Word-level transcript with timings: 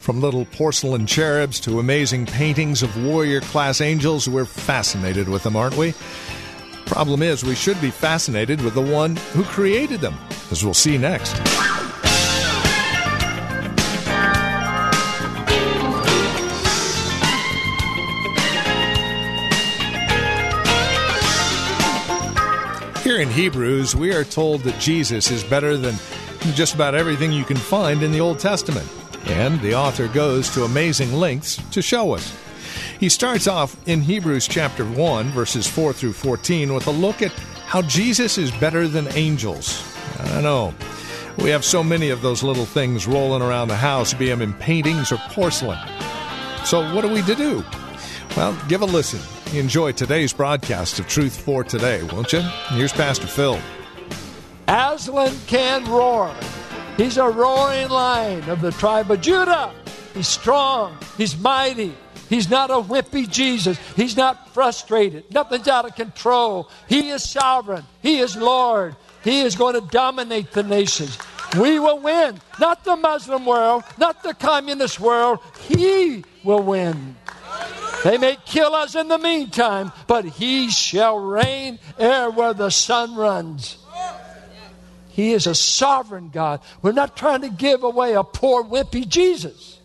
From 0.00 0.22
little 0.22 0.46
porcelain 0.46 1.04
cherubs 1.04 1.60
to 1.60 1.78
amazing 1.78 2.24
paintings 2.24 2.82
of 2.82 3.04
warrior 3.04 3.42
class 3.42 3.82
angels, 3.82 4.26
we're 4.26 4.46
fascinated 4.46 5.28
with 5.28 5.42
them, 5.42 5.56
aren't 5.56 5.76
we? 5.76 5.92
Problem 6.86 7.20
is, 7.20 7.44
we 7.44 7.54
should 7.54 7.78
be 7.82 7.90
fascinated 7.90 8.62
with 8.62 8.72
the 8.72 8.80
one 8.80 9.16
who 9.34 9.44
created 9.44 10.00
them, 10.00 10.14
as 10.50 10.64
we'll 10.64 10.72
see 10.72 10.96
next. 10.96 11.36
Here 23.04 23.20
in 23.20 23.28
Hebrews, 23.28 23.94
we 23.94 24.14
are 24.14 24.24
told 24.24 24.62
that 24.62 24.80
Jesus 24.80 25.30
is 25.30 25.44
better 25.44 25.76
than 25.76 25.96
just 26.54 26.74
about 26.74 26.94
everything 26.94 27.32
you 27.32 27.44
can 27.44 27.58
find 27.58 28.02
in 28.02 28.12
the 28.12 28.20
Old 28.20 28.38
Testament. 28.38 28.88
And 29.26 29.60
the 29.60 29.74
author 29.74 30.08
goes 30.08 30.48
to 30.50 30.64
amazing 30.64 31.12
lengths 31.12 31.56
to 31.70 31.82
show 31.82 32.14
us. 32.14 32.36
He 32.98 33.08
starts 33.08 33.46
off 33.46 33.76
in 33.88 34.00
Hebrews 34.02 34.46
chapter 34.46 34.84
1, 34.84 35.30
verses 35.30 35.66
4 35.66 35.92
through 35.92 36.12
14, 36.12 36.74
with 36.74 36.86
a 36.86 36.90
look 36.90 37.22
at 37.22 37.32
how 37.66 37.82
Jesus 37.82 38.38
is 38.38 38.50
better 38.50 38.88
than 38.88 39.08
angels. 39.16 39.82
I 40.18 40.40
know. 40.40 40.74
We 41.38 41.50
have 41.50 41.64
so 41.64 41.82
many 41.82 42.10
of 42.10 42.20
those 42.20 42.42
little 42.42 42.66
things 42.66 43.06
rolling 43.06 43.42
around 43.42 43.68
the 43.68 43.76
house, 43.76 44.12
be 44.12 44.26
them 44.26 44.42
in 44.42 44.52
paintings 44.54 45.12
or 45.12 45.16
porcelain. 45.28 45.78
So, 46.64 46.94
what 46.94 47.04
are 47.04 47.12
we 47.12 47.22
to 47.22 47.34
do? 47.34 47.64
Well, 48.36 48.56
give 48.68 48.82
a 48.82 48.86
listen. 48.86 49.20
Enjoy 49.56 49.92
today's 49.92 50.32
broadcast 50.32 50.98
of 51.00 51.08
Truth 51.08 51.40
for 51.40 51.64
Today, 51.64 52.02
won't 52.12 52.32
you? 52.32 52.40
Here's 52.68 52.92
Pastor 52.92 53.26
Phil. 53.26 53.58
Aslan 54.68 55.34
can 55.46 55.84
roar. 55.90 56.34
He's 57.00 57.16
a 57.16 57.30
roaring 57.30 57.88
lion 57.88 58.50
of 58.50 58.60
the 58.60 58.72
tribe 58.72 59.10
of 59.10 59.22
Judah. 59.22 59.72
He's 60.12 60.28
strong. 60.28 60.98
He's 61.16 61.34
mighty. 61.34 61.94
He's 62.28 62.50
not 62.50 62.70
a 62.70 62.74
wimpy 62.74 63.26
Jesus. 63.26 63.78
He's 63.96 64.18
not 64.18 64.52
frustrated. 64.52 65.32
Nothing's 65.32 65.66
out 65.66 65.86
of 65.86 65.96
control. 65.96 66.68
He 66.90 67.08
is 67.08 67.26
sovereign. 67.26 67.84
He 68.02 68.18
is 68.18 68.36
Lord. 68.36 68.96
He 69.24 69.40
is 69.40 69.56
going 69.56 69.80
to 69.80 69.88
dominate 69.88 70.52
the 70.52 70.62
nations. 70.62 71.16
We 71.58 71.78
will 71.78 72.00
win. 72.00 72.38
Not 72.60 72.84
the 72.84 72.96
Muslim 72.96 73.46
world, 73.46 73.82
not 73.96 74.22
the 74.22 74.34
communist 74.34 75.00
world. 75.00 75.38
He 75.70 76.22
will 76.44 76.62
win. 76.62 77.16
They 78.04 78.18
may 78.18 78.36
kill 78.44 78.74
us 78.74 78.94
in 78.94 79.08
the 79.08 79.18
meantime, 79.18 79.90
but 80.06 80.26
he 80.26 80.68
shall 80.68 81.18
reign 81.18 81.78
ere 81.98 82.28
where 82.28 82.52
the 82.52 82.68
sun 82.68 83.14
runs. 83.14 83.78
He 85.20 85.32
is 85.32 85.46
a 85.46 85.54
sovereign 85.54 86.30
God. 86.30 86.60
We're 86.80 86.92
not 86.92 87.14
trying 87.14 87.42
to 87.42 87.50
give 87.50 87.82
away 87.82 88.14
a 88.14 88.24
poor, 88.24 88.64
wimpy 88.64 89.06
Jesus. 89.06 89.78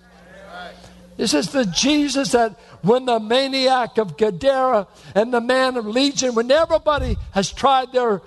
This 1.17 1.33
is 1.33 1.49
the 1.49 1.65
Jesus 1.65 2.31
that 2.31 2.57
when 2.81 3.03
the 3.03 3.19
maniac 3.19 3.97
of 3.97 4.15
Gadara 4.15 4.87
and 5.13 5.33
the 5.33 5.41
man 5.41 5.75
of 5.75 5.85
Legion, 5.85 6.35
when 6.35 6.49
everybody 6.49 7.17
has 7.31 7.51
tried 7.51 7.91
their 7.91 8.21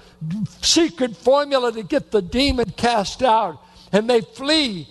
secret 0.60 1.16
formula 1.16 1.72
to 1.72 1.82
get 1.82 2.10
the 2.10 2.20
demon 2.20 2.72
cast 2.76 3.22
out, 3.22 3.58
and 3.90 4.08
they 4.08 4.20
flee, 4.20 4.86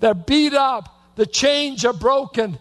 they're 0.00 0.12
beat 0.12 0.52
up, 0.52 1.14
the 1.16 1.24
chains 1.24 1.82
are 1.86 1.94
broken, 1.94 2.58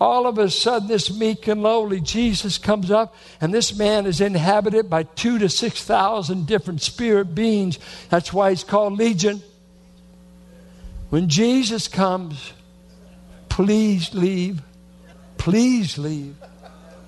all 0.00 0.26
of 0.26 0.38
a 0.38 0.48
sudden, 0.48 0.88
this 0.88 1.14
meek 1.14 1.46
and 1.46 1.62
lowly 1.62 2.00
Jesus 2.00 2.56
comes 2.56 2.90
up, 2.90 3.14
and 3.40 3.52
this 3.52 3.76
man 3.76 4.06
is 4.06 4.20
inhabited 4.20 4.88
by 4.88 5.02
two 5.02 5.38
to 5.38 5.48
six 5.48 5.84
thousand 5.84 6.46
different 6.46 6.80
spirit 6.80 7.34
beings. 7.34 7.78
That's 8.08 8.32
why 8.32 8.50
he's 8.50 8.64
called 8.64 8.98
Legion. 8.98 9.42
When 11.10 11.28
Jesus 11.28 11.86
comes, 11.86 12.54
please 13.50 14.14
leave. 14.14 14.62
Please 15.36 15.98
leave. 15.98 16.36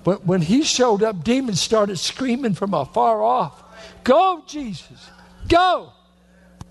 But 0.03 0.25
when 0.25 0.41
he 0.41 0.63
showed 0.63 1.01
up, 1.01 1.23
demons 1.23 1.61
started 1.61 1.97
screaming 1.97 2.53
from 2.53 2.73
afar 2.73 3.23
off 3.23 3.63
Go, 4.03 4.43
Jesus, 4.45 5.09
go. 5.47 5.91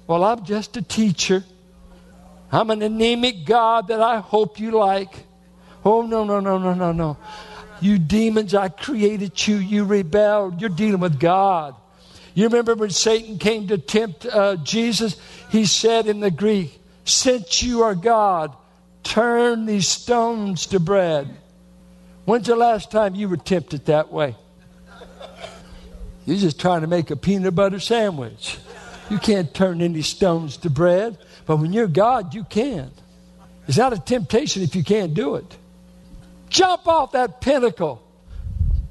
Well, 0.07 0.25
I'm 0.25 0.45
just 0.45 0.77
a 0.77 0.83
teacher. 0.83 1.45
I'm 2.51 2.71
an 2.71 2.83
anemic 2.83 3.47
God 3.47 3.89
that 3.89 4.01
I 4.01 4.19
hope 4.19 4.61
you 4.61 4.73
like. 4.73 5.27
Oh, 5.85 6.03
no, 6.03 6.25
no, 6.25 6.41
no, 6.41 6.59
no, 6.59 6.75
no, 6.75 6.93
no. 6.93 7.17
You 7.81 7.99
demons, 7.99 8.55
I 8.55 8.69
created 8.69 9.47
you. 9.47 9.57
You 9.57 9.85
rebelled. 9.85 10.61
You're 10.61 10.71
dealing 10.71 11.01
with 11.01 11.19
God. 11.19 11.75
You 12.35 12.45
remember 12.45 12.75
when 12.75 12.91
Satan 12.91 13.39
came 13.39 13.67
to 13.69 13.79
tempt 13.79 14.25
uh, 14.25 14.57
Jesus? 14.57 15.17
He 15.51 15.67
said 15.67 16.07
in 16.07 16.21
the 16.21 16.31
Greek, 16.31 16.81
Since 17.05 17.63
you 17.63 17.83
are 17.83 17.95
God, 17.95 18.55
turn 19.03 19.67
these 19.67 19.89
stones 19.89 20.67
to 20.67 20.81
bread. 20.81 21.29
When's 22.25 22.47
the 22.47 22.57
last 22.57 22.91
time 22.91 23.15
you 23.15 23.29
were 23.29 23.37
tempted 23.37 23.87
that 23.87 24.13
way? 24.13 24.37
You're 26.25 26.39
just 26.39 26.61
trying 26.61 26.83
to 26.83 26.87
make 26.87 27.11
a 27.11 27.17
peanut 27.17 27.55
butter 27.55 27.81
sandwich. 27.81 28.59
You 29.11 29.19
can't 29.19 29.53
turn 29.53 29.83
any 29.83 30.03
stones 30.03 30.57
to 30.59 30.71
bread, 30.71 31.19
but 31.47 31.57
when 31.57 31.73
you're 31.73 31.89
God, 31.89 32.33
you 32.33 32.45
can. 32.45 32.93
It's 33.67 33.77
not 33.77 33.93
a 33.93 33.99
temptation 33.99 34.63
if 34.63 34.77
you 34.77 34.85
can't 34.85 35.15
do 35.15 35.35
it. 35.35 35.57
Jump 36.53 36.87
off 36.87 37.13
that 37.13 37.41
pinnacle. 37.41 38.03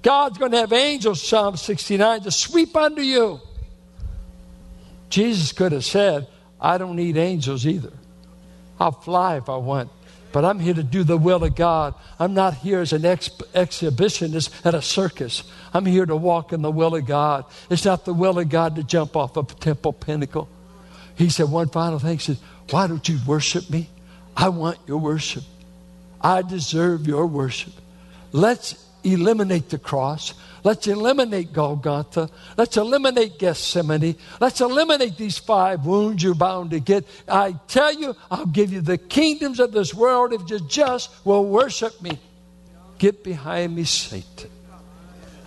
God's 0.01 0.39
going 0.39 0.51
to 0.51 0.57
have 0.57 0.73
angels, 0.73 1.21
Psalm 1.21 1.55
69, 1.55 2.21
to 2.21 2.31
sweep 2.31 2.75
under 2.75 3.03
you. 3.03 3.39
Jesus 5.09 5.51
could 5.51 5.71
have 5.71 5.85
said, 5.85 6.27
I 6.59 6.79
don't 6.79 6.95
need 6.95 7.17
angels 7.17 7.67
either. 7.67 7.93
I'll 8.79 8.91
fly 8.91 9.37
if 9.37 9.47
I 9.47 9.57
want, 9.57 9.91
but 10.31 10.43
I'm 10.43 10.57
here 10.59 10.73
to 10.73 10.81
do 10.81 11.03
the 11.03 11.17
will 11.17 11.43
of 11.43 11.53
God. 11.53 11.93
I'm 12.17 12.33
not 12.33 12.55
here 12.55 12.79
as 12.79 12.93
an 12.93 13.05
ex- 13.05 13.29
exhibitionist 13.53 14.65
at 14.65 14.73
a 14.73 14.81
circus. 14.81 15.43
I'm 15.71 15.85
here 15.85 16.07
to 16.07 16.15
walk 16.15 16.53
in 16.53 16.63
the 16.63 16.71
will 16.71 16.95
of 16.95 17.05
God. 17.05 17.45
It's 17.69 17.85
not 17.85 18.05
the 18.05 18.13
will 18.13 18.39
of 18.39 18.49
God 18.49 18.75
to 18.77 18.83
jump 18.83 19.15
off 19.15 19.37
a 19.37 19.43
temple 19.43 19.93
pinnacle. 19.93 20.49
He 21.15 21.29
said 21.29 21.47
one 21.49 21.69
final 21.69 21.99
thing. 21.99 22.17
He 22.17 22.23
said, 22.23 22.37
Why 22.71 22.87
don't 22.87 23.07
you 23.07 23.19
worship 23.27 23.69
me? 23.69 23.87
I 24.35 24.49
want 24.49 24.79
your 24.87 24.97
worship. 24.97 25.43
I 26.21 26.41
deserve 26.41 27.07
your 27.07 27.25
worship. 27.25 27.73
Let's 28.31 28.87
eliminate 29.03 29.69
the 29.69 29.79
cross. 29.79 30.33
Let's 30.63 30.85
eliminate 30.87 31.53
Golgotha. 31.53 32.29
Let's 32.55 32.77
eliminate 32.77 33.39
Gethsemane. 33.39 34.15
Let's 34.39 34.61
eliminate 34.61 35.17
these 35.17 35.37
five 35.37 35.85
wounds 35.85 36.21
you're 36.21 36.35
bound 36.35 36.71
to 36.71 36.79
get. 36.79 37.05
I 37.27 37.55
tell 37.67 37.93
you, 37.93 38.15
I'll 38.29 38.45
give 38.45 38.71
you 38.71 38.81
the 38.81 38.97
kingdoms 38.97 39.59
of 39.59 39.71
this 39.71 39.93
world 39.93 40.33
if 40.33 40.49
you 40.49 40.59
just 40.59 41.09
will 41.25 41.45
worship 41.45 41.99
me. 42.01 42.19
Get 42.99 43.23
behind 43.23 43.75
me, 43.75 43.85
Satan. 43.85 44.51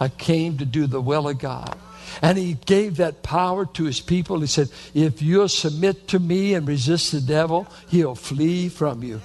I 0.01 0.09
came 0.09 0.59
to 0.59 0.65
do 0.65 0.89
the 0.89 1.01
will 1.01 1.29
of 1.29 1.39
God. 1.39 1.79
And 2.21 2.37
he 2.37 2.55
gave 2.55 2.97
that 2.97 3.23
power 3.23 3.67
to 3.67 3.85
his 3.85 4.01
people. 4.01 4.41
He 4.41 4.47
said, 4.47 4.69
If 4.93 5.23
you'll 5.23 5.49
submit 5.49 6.09
to 6.09 6.19
me 6.19 6.55
and 6.55 6.67
resist 6.67 7.13
the 7.13 7.21
devil, 7.21 7.67
he'll 7.89 8.15
flee 8.15 8.69
from 8.69 9.03
you. 9.03 9.21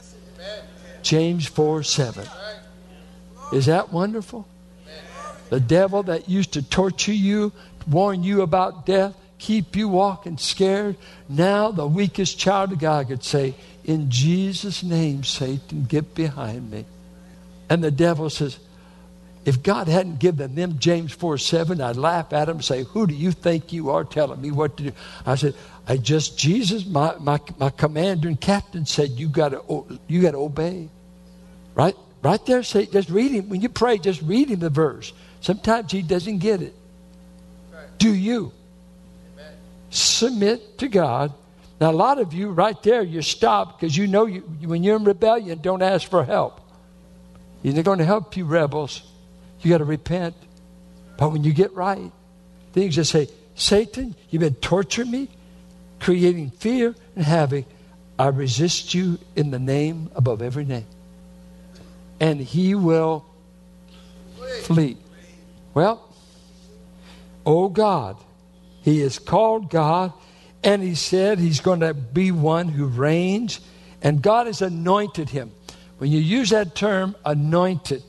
James 1.04 1.48
4 1.48 1.84
7. 1.84 2.28
Is 3.54 3.66
that 3.66 3.92
wonderful? 3.92 4.48
The 5.50 5.60
devil 5.60 6.04
that 6.04 6.30
used 6.30 6.54
to 6.54 6.62
torture 6.62 7.14
you, 7.14 7.52
warn 7.88 8.24
you 8.24 8.42
about 8.44 8.86
death, 8.86 9.16
keep 9.40 9.76
you 9.76 9.88
walking 9.88 10.38
scared. 10.38 10.96
Now, 11.28 11.72
the 11.72 11.88
weakest 11.88 12.38
child 12.38 12.74
of 12.74 12.80
God 12.80 13.08
could 13.08 13.24
say, 13.24 13.56
In 13.84 14.12
Jesus' 14.12 14.84
name, 14.84 15.24
Satan, 15.24 15.86
get 15.86 16.14
behind 16.14 16.70
me. 16.70 16.86
And 17.70 17.84
the 17.84 17.92
devil 17.92 18.30
says, 18.30 18.60
if 19.46 19.64
God 19.64 19.88
hadn't 19.88 20.20
given 20.20 20.54
them 20.56 20.78
James 20.80 21.12
4 21.14 21.38
7, 21.38 21.82
I'd 21.82 21.96
laugh 21.96 22.34
at 22.34 22.50
him 22.50 22.58
and 22.58 22.66
say, 22.66 22.84
Who 22.84 23.08
do 23.08 23.16
you 23.16 23.32
think 23.32 23.72
you 23.72 23.90
are 23.90 24.04
telling 24.04 24.42
me 24.42 24.52
what 24.52 24.78
to 24.78 24.84
do? 24.84 24.92
I 25.26 25.36
said, 25.36 25.56
I 25.90 25.98
just, 25.98 26.38
Jesus, 26.38 26.86
my, 26.86 27.16
my, 27.20 27.40
my 27.58 27.72
commander 27.72 28.28
and 28.28 28.40
captain 28.40 28.86
said, 28.86 29.10
You 29.10 29.28
got 29.28 29.50
to 29.50 30.00
you 30.08 30.22
gotta 30.22 30.38
obey. 30.38 30.88
Right? 31.74 31.96
Right 32.22 32.46
there, 32.46 32.62
say, 32.62 32.86
just 32.86 33.10
read 33.10 33.32
him. 33.32 33.50
When 33.50 33.62
you 33.62 33.70
pray, 33.70 33.98
just 33.98 34.22
read 34.22 34.50
him 34.50 34.60
the 34.60 34.70
verse. 34.70 35.14
Sometimes 35.42 35.92
he 35.92 36.04
doesn't 36.04 36.40
get 36.40 36.62
it. 36.62 36.76
Right. 37.74 37.88
Do 37.98 38.14
you? 38.14 38.52
Amen. 39.34 39.54
Submit 39.90 40.78
to 40.80 40.88
God 40.90 41.34
Now, 41.80 41.92
a 41.92 41.94
lot 41.94 42.20
of 42.20 42.34
you 42.34 42.50
right 42.50 42.82
there, 42.84 43.02
you 43.02 43.22
stop 43.22 43.80
because 43.80 43.96
you 43.96 44.06
know 44.06 44.26
you, 44.26 44.42
when 44.42 44.84
you're 44.84 44.98
in 44.98 45.06
rebellion, 45.06 45.60
don't 45.62 45.82
ask 45.82 46.08
for 46.08 46.24
help. 46.24 46.60
He's 47.64 47.74
not 47.74 47.86
going 47.86 48.00
to 48.00 48.06
help 48.06 48.36
you, 48.38 48.46
rebels. 48.46 49.02
You 49.62 49.72
got 49.72 49.80
to 49.80 49.86
repent. 49.86 50.36
But 51.18 51.32
when 51.32 51.44
you 51.44 51.54
get 51.54 51.74
right, 51.74 52.12
things 52.74 52.96
just 52.96 53.12
say, 53.12 53.28
Satan, 53.56 54.16
you've 54.30 54.42
been 54.42 54.56
torturing 54.56 55.12
me, 55.12 55.30
creating 56.00 56.52
fear 56.52 56.96
and 57.16 57.26
havoc. 57.26 57.66
I 58.18 58.28
resist 58.28 58.94
you 58.94 59.18
in 59.36 59.52
the 59.52 59.60
name 59.60 60.12
above 60.16 60.42
every 60.42 60.66
name. 60.66 60.86
And 62.20 62.40
he 62.40 62.76
will 62.76 63.26
flee. 64.64 64.98
Well, 65.74 66.06
oh 67.46 67.70
God, 67.70 68.18
he 68.82 69.02
is 69.02 69.20
called 69.20 69.70
God, 69.70 70.12
and 70.64 70.84
he 70.84 70.96
said 70.96 71.40
he's 71.40 71.62
going 71.62 71.80
to 71.80 71.94
be 71.94 72.32
one 72.32 72.68
who 72.68 72.88
reigns, 72.88 73.62
and 74.02 74.22
God 74.22 74.48
has 74.48 74.62
anointed 74.62 75.30
him. 75.30 75.52
When 76.00 76.12
you 76.12 76.20
use 76.20 76.50
that 76.50 76.76
term, 76.76 77.16
anointed, 77.26 78.04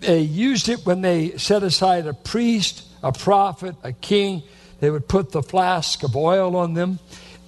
they 0.00 0.20
used 0.20 0.68
it 0.68 0.84
when 0.84 1.00
they 1.00 1.36
set 1.38 1.62
aside 1.62 2.06
a 2.06 2.14
priest, 2.14 2.84
a 3.02 3.12
prophet, 3.12 3.76
a 3.82 3.92
king. 3.92 4.42
They 4.82 4.90
would 4.90 5.06
put 5.06 5.30
the 5.30 5.44
flask 5.44 6.02
of 6.02 6.16
oil 6.16 6.56
on 6.56 6.74
them, 6.74 6.98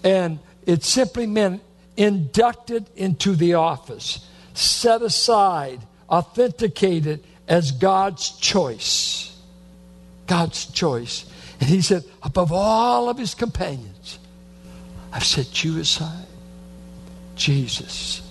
and 0.05 0.39
it 0.67 0.85
simply 0.85 1.27
meant 1.27 1.63
inducted 1.97 2.89
into 2.95 3.35
the 3.35 3.55
office, 3.55 4.25
set 4.55 5.03
aside, 5.03 5.81
authenticated 6.09 7.25
as 7.49 7.73
God's 7.73 8.39
choice. 8.39 9.37
God's 10.29 10.67
choice. 10.67 11.25
And 11.59 11.69
he 11.69 11.83
said, 11.83 12.05
above 12.23 12.53
all 12.53 13.09
of 13.09 13.19
his 13.19 13.35
companions, 13.35 14.21
I've 15.13 15.25
set 15.25 15.65
you 15.65 15.81
aside. 15.81 16.27
Jesus, 17.35 18.23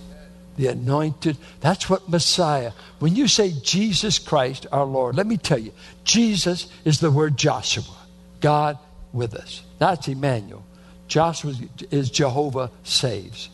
the 0.56 0.68
anointed. 0.68 1.36
That's 1.60 1.90
what 1.90 2.08
Messiah. 2.08 2.72
When 3.00 3.18
you 3.18 3.28
say 3.28 3.52
Jesus 3.64 4.18
Christ, 4.18 4.66
our 4.72 4.86
Lord, 4.86 5.18
let 5.18 5.28
me 5.28 5.36
tell 5.36 5.60
you, 5.60 5.74
Jesus 6.06 6.70
is 6.86 7.02
the 7.02 7.12
word 7.12 7.36
Joshua, 7.36 7.98
God 8.40 8.80
with 9.13 9.36
us. 9.36 9.62
That's 9.80 10.07
Emmanuel. 10.07 10.65
Joshua 11.07 11.54
is 11.92 12.10
Jehovah 12.10 12.71
saves. 12.83 13.50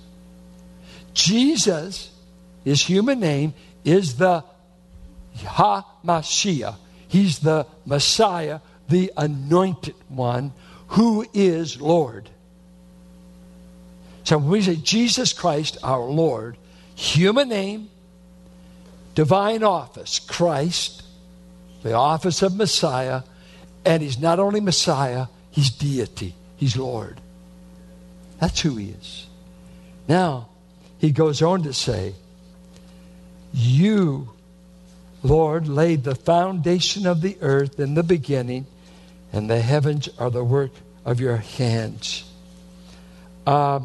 Jesus, 1.13 2.11
his 2.63 2.81
human 2.81 3.19
name, 3.19 3.53
is 3.83 4.15
the 4.15 4.43
HaMashiach. 5.37 6.75
He's 7.07 7.39
the 7.39 7.65
Messiah, 7.85 8.61
the 8.87 9.11
anointed 9.17 9.95
one, 10.07 10.53
who 10.89 11.25
is 11.33 11.81
Lord. 11.81 12.29
So 14.23 14.37
when 14.37 14.49
we 14.49 14.61
say 14.61 14.75
Jesus 14.75 15.33
Christ, 15.33 15.77
our 15.83 16.05
Lord, 16.05 16.55
human 16.95 17.49
name, 17.49 17.89
divine 19.15 19.63
office, 19.63 20.19
Christ, 20.19 21.03
the 21.83 21.93
office 21.93 22.41
of 22.41 22.55
Messiah, 22.55 23.23
and 23.85 24.03
he's 24.03 24.19
not 24.19 24.39
only 24.39 24.59
Messiah, 24.59 25.27
he's 25.59 25.71
deity, 25.71 26.33
he's 26.55 26.77
Lord. 26.77 27.19
That's 28.39 28.61
who 28.61 28.77
he 28.77 28.91
is. 28.91 29.27
Now, 30.07 30.47
he 30.99 31.11
goes 31.11 31.41
on 31.41 31.63
to 31.63 31.73
say, 31.73 32.15
You 33.51 34.29
Lord, 35.21 35.67
laid 35.67 36.05
the 36.05 36.15
foundation 36.15 37.05
of 37.05 37.19
the 37.19 37.37
earth 37.41 37.77
in 37.77 37.93
the 37.93 38.03
beginning, 38.03 38.67
and 39.33 39.49
the 39.49 39.59
heavens 39.59 40.07
are 40.17 40.29
the 40.29 40.45
work 40.45 40.71
of 41.03 41.19
your 41.19 41.35
hands. 41.35 42.23
Uh, 43.45 43.81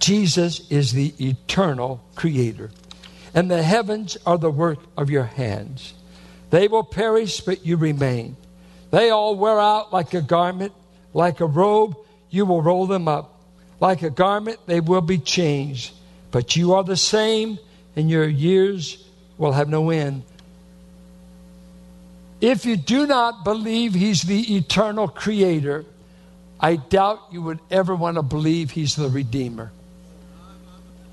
Jesus 0.00 0.70
is 0.70 0.92
the 0.92 1.14
eternal 1.18 2.04
creator, 2.14 2.70
and 3.32 3.50
the 3.50 3.62
heavens 3.62 4.18
are 4.26 4.36
the 4.36 4.50
work 4.50 4.80
of 4.98 5.08
your 5.08 5.24
hands. 5.24 5.94
They 6.50 6.68
will 6.68 6.84
perish, 6.84 7.40
but 7.40 7.64
you 7.64 7.78
remain. 7.78 8.36
They 8.90 9.10
all 9.10 9.36
wear 9.36 9.58
out 9.58 9.92
like 9.92 10.14
a 10.14 10.22
garment, 10.22 10.72
like 11.12 11.40
a 11.40 11.46
robe, 11.46 11.96
you 12.30 12.46
will 12.46 12.62
roll 12.62 12.86
them 12.86 13.08
up. 13.08 13.34
Like 13.80 14.02
a 14.02 14.10
garment, 14.10 14.58
they 14.66 14.80
will 14.80 15.00
be 15.00 15.18
changed. 15.18 15.92
But 16.30 16.56
you 16.56 16.74
are 16.74 16.84
the 16.84 16.96
same, 16.96 17.58
and 17.96 18.10
your 18.10 18.28
years 18.28 19.04
will 19.36 19.52
have 19.52 19.68
no 19.68 19.90
end. 19.90 20.22
If 22.40 22.66
you 22.66 22.76
do 22.76 23.06
not 23.06 23.44
believe 23.44 23.94
He's 23.94 24.22
the 24.22 24.56
eternal 24.56 25.08
creator, 25.08 25.84
I 26.60 26.76
doubt 26.76 27.20
you 27.30 27.42
would 27.42 27.60
ever 27.70 27.94
want 27.94 28.16
to 28.16 28.22
believe 28.22 28.70
He's 28.70 28.96
the 28.96 29.08
Redeemer. 29.08 29.72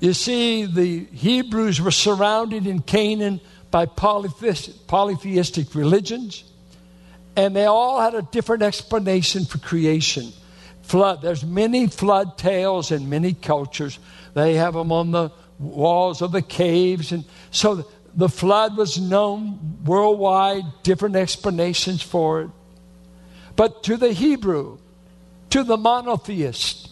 You 0.00 0.12
see, 0.12 0.66
the 0.66 1.04
Hebrews 1.04 1.80
were 1.80 1.90
surrounded 1.90 2.66
in 2.66 2.80
Canaan 2.80 3.40
by 3.70 3.86
polytheistic, 3.86 5.74
religions, 5.74 6.44
and 7.36 7.54
they 7.54 7.66
all 7.66 8.00
had 8.00 8.14
a 8.14 8.22
different 8.22 8.62
explanation 8.62 9.44
for 9.44 9.58
creation. 9.58 10.32
Flood. 10.82 11.20
There's 11.20 11.44
many 11.44 11.86
flood 11.86 12.38
tales 12.38 12.90
in 12.90 13.10
many 13.10 13.34
cultures. 13.34 13.98
They 14.34 14.54
have 14.54 14.74
them 14.74 14.90
on 14.90 15.10
the 15.10 15.30
walls 15.58 16.22
of 16.22 16.32
the 16.32 16.42
caves, 16.42 17.12
and 17.12 17.24
so 17.50 17.86
the 18.14 18.28
flood 18.28 18.76
was 18.76 18.98
known 18.98 19.78
worldwide, 19.84 20.64
different 20.82 21.16
explanations 21.16 22.02
for 22.02 22.42
it. 22.42 22.50
But 23.56 23.82
to 23.84 23.96
the 23.96 24.12
Hebrew, 24.12 24.78
to 25.50 25.64
the 25.64 25.76
monotheist, 25.76 26.90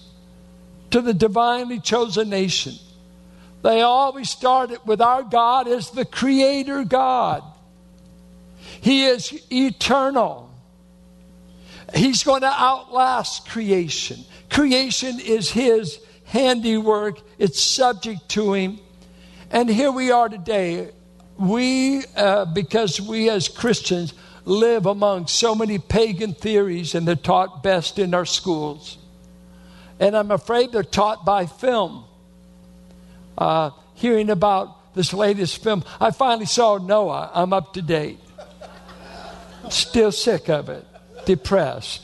to 0.90 1.00
the 1.00 1.14
divinely 1.14 1.80
chosen 1.80 2.28
nation, 2.30 2.74
they 3.62 3.80
always 3.80 4.28
started 4.28 4.80
with 4.84 5.00
our 5.00 5.22
God 5.22 5.68
as 5.68 5.90
the 5.90 6.04
creator 6.04 6.84
God. 6.84 7.42
He 8.80 9.06
is 9.06 9.32
eternal. 9.52 10.50
He's 11.94 12.22
going 12.22 12.42
to 12.42 12.52
outlast 12.52 13.48
creation. 13.48 14.24
Creation 14.50 15.20
is 15.20 15.50
His 15.50 15.98
handiwork, 16.24 17.20
it's 17.38 17.60
subject 17.60 18.28
to 18.30 18.52
Him. 18.54 18.80
And 19.50 19.68
here 19.68 19.92
we 19.92 20.10
are 20.10 20.28
today 20.28 20.90
we, 21.38 22.04
uh, 22.16 22.44
because 22.46 23.00
we 23.00 23.28
as 23.28 23.48
Christians 23.48 24.14
live 24.44 24.86
among 24.86 25.26
so 25.26 25.54
many 25.54 25.78
pagan 25.78 26.34
theories 26.34 26.94
and 26.94 27.08
they're 27.08 27.16
taught 27.16 27.62
best 27.62 27.98
in 27.98 28.14
our 28.14 28.26
schools. 28.26 28.98
And 29.98 30.16
I'm 30.16 30.30
afraid 30.30 30.72
they're 30.72 30.82
taught 30.82 31.24
by 31.24 31.46
film. 31.46 32.04
Uh, 33.36 33.70
hearing 33.94 34.30
about 34.30 34.94
this 34.94 35.12
latest 35.12 35.62
film, 35.62 35.84
I 36.00 36.10
finally 36.10 36.46
saw 36.46 36.78
Noah. 36.78 37.30
I'm 37.34 37.52
up 37.52 37.74
to 37.74 37.82
date. 37.82 38.18
Still 39.70 40.12
sick 40.12 40.48
of 40.48 40.68
it, 40.68 40.86
depressed. 41.24 42.02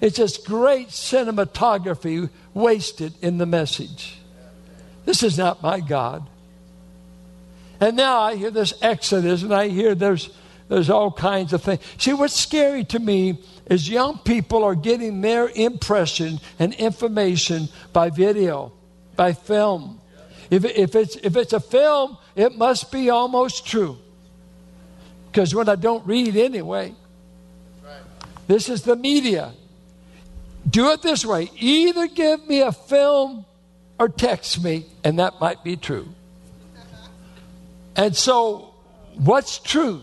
It's 0.00 0.16
just 0.16 0.46
great 0.46 0.88
cinematography 0.88 2.28
wasted 2.54 3.14
in 3.22 3.38
the 3.38 3.46
message. 3.46 4.18
This 5.04 5.22
is 5.22 5.38
not 5.38 5.62
my 5.62 5.80
God. 5.80 6.26
And 7.80 7.96
now 7.96 8.20
I 8.20 8.36
hear 8.36 8.50
this 8.50 8.74
Exodus 8.82 9.42
and 9.42 9.54
I 9.54 9.68
hear 9.68 9.94
there's, 9.94 10.30
there's 10.68 10.90
all 10.90 11.12
kinds 11.12 11.52
of 11.52 11.62
things. 11.62 11.80
See, 11.98 12.12
what's 12.12 12.34
scary 12.34 12.84
to 12.86 12.98
me 12.98 13.42
is 13.66 13.88
young 13.88 14.18
people 14.18 14.64
are 14.64 14.74
getting 14.74 15.20
their 15.20 15.48
impression 15.48 16.40
and 16.58 16.74
information 16.74 17.68
by 17.92 18.10
video, 18.10 18.72
by 19.14 19.32
film. 19.32 20.00
If, 20.50 20.64
if, 20.64 20.94
it's, 20.94 21.16
if 21.16 21.36
it's 21.36 21.52
a 21.52 21.60
film, 21.60 22.16
it 22.34 22.56
must 22.56 22.92
be 22.92 23.10
almost 23.10 23.66
true. 23.66 23.98
Because 25.36 25.54
when 25.54 25.68
I 25.68 25.74
don't 25.74 26.06
read 26.06 26.34
anyway, 26.34 26.94
this 28.46 28.70
is 28.70 28.84
the 28.84 28.96
media. 28.96 29.52
Do 30.66 30.92
it 30.92 31.02
this 31.02 31.26
way 31.26 31.50
either 31.58 32.06
give 32.06 32.48
me 32.48 32.62
a 32.62 32.72
film 32.72 33.44
or 33.98 34.08
text 34.08 34.64
me, 34.64 34.86
and 35.04 35.18
that 35.18 35.38
might 35.38 35.62
be 35.62 35.76
true. 35.76 36.08
And 37.96 38.16
so, 38.16 38.72
what's 39.16 39.58
true? 39.58 40.00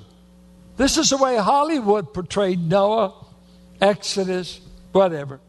This 0.77 0.99
is 0.99 1.09
the 1.09 1.17
way 1.17 1.35
Hollywood 1.37 2.13
portrayed 2.13 2.59
Noah, 2.59 3.15
Exodus, 3.81 4.61
whatever. 4.91 5.39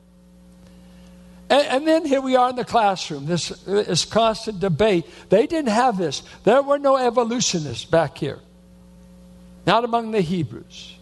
And, 1.50 1.66
and, 1.66 1.86
then 1.86 2.06
here 2.06 2.22
we 2.22 2.36
are 2.36 2.48
in 2.48 2.56
the 2.56 2.64
classroom, 2.64 3.26
this, 3.26 3.50
this 3.66 4.06
constant 4.06 4.60
debate. 4.60 5.04
They 5.28 5.46
didn't 5.46 5.72
have 5.72 5.98
this. 5.98 6.22
There 6.44 6.62
were 6.62 6.78
no 6.78 6.96
evolutionists 6.96 7.84
back 7.84 8.16
here, 8.16 8.38
not 9.66 9.84
among 9.84 10.10
the 10.10 10.20
Hebrews. 10.20 10.96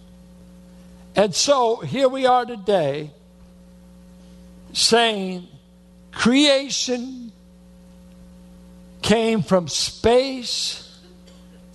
And 1.14 1.34
so 1.34 1.76
here 1.76 2.08
we 2.08 2.26
are 2.26 2.44
today 2.44 3.10
saying 4.72 5.48
creation 6.12 7.32
came 9.02 9.42
from 9.42 9.68
space 9.68 10.88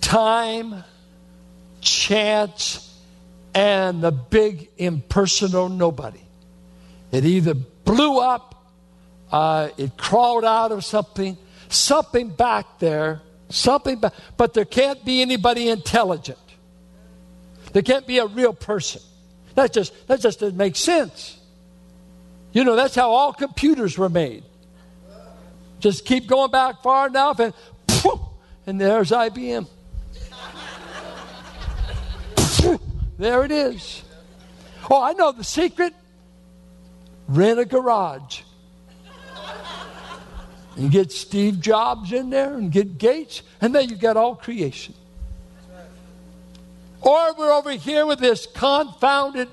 time, 0.00 0.82
chance, 1.80 2.84
and 3.54 4.02
the 4.02 4.10
big 4.10 4.70
impersonal 4.78 5.68
nobody. 5.68 6.20
It 7.12 7.24
either 7.24 7.54
blew 7.54 8.18
up 8.18 8.58
uh, 9.30 9.68
it 9.76 9.96
crawled 9.96 10.44
out 10.44 10.72
of 10.72 10.84
something, 10.84 11.36
something 11.68 12.28
back 12.28 12.78
there, 12.78 13.20
something 13.48 13.98
back, 13.98 14.14
but 14.36 14.54
there 14.54 14.64
can't 14.64 15.04
be 15.04 15.20
anybody 15.20 15.68
intelligent. 15.68 16.38
There 17.78 17.82
can't 17.84 18.08
be 18.08 18.18
a 18.18 18.26
real 18.26 18.52
person. 18.52 19.00
That 19.54 19.72
just, 19.72 19.92
that 20.08 20.18
just 20.18 20.40
doesn't 20.40 20.56
make 20.56 20.74
sense. 20.74 21.38
You 22.50 22.64
know, 22.64 22.74
that's 22.74 22.96
how 22.96 23.12
all 23.12 23.32
computers 23.32 23.96
were 23.96 24.08
made. 24.08 24.42
Just 25.78 26.04
keep 26.04 26.26
going 26.26 26.50
back 26.50 26.82
far 26.82 27.06
enough, 27.06 27.38
and 27.38 27.54
poof, 27.86 28.18
and 28.66 28.80
there's 28.80 29.12
IBM. 29.12 29.68
there 33.16 33.44
it 33.44 33.52
is. 33.52 34.02
Oh, 34.90 35.00
I 35.00 35.12
know 35.12 35.30
the 35.30 35.44
secret. 35.44 35.94
Rent 37.28 37.60
a 37.60 37.64
garage. 37.64 38.40
And 40.74 40.90
get 40.90 41.12
Steve 41.12 41.60
Jobs 41.60 42.12
in 42.12 42.30
there 42.30 42.54
and 42.54 42.72
get 42.72 42.98
Gates, 42.98 43.42
and 43.60 43.72
then 43.72 43.88
you 43.88 43.94
got 43.94 44.16
all 44.16 44.34
creation. 44.34 44.94
Or 47.00 47.34
we're 47.34 47.52
over 47.52 47.72
here 47.72 48.06
with 48.06 48.18
this 48.18 48.46
confounded, 48.46 49.48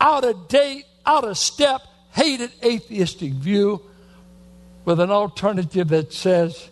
out 0.00 0.24
of 0.24 0.48
date, 0.48 0.84
out 1.04 1.24
of 1.24 1.36
step, 1.36 1.82
hated 2.12 2.52
atheistic 2.64 3.32
view 3.32 3.82
with 4.84 5.00
an 5.00 5.10
alternative 5.10 5.88
that 5.88 6.12
says, 6.12 6.70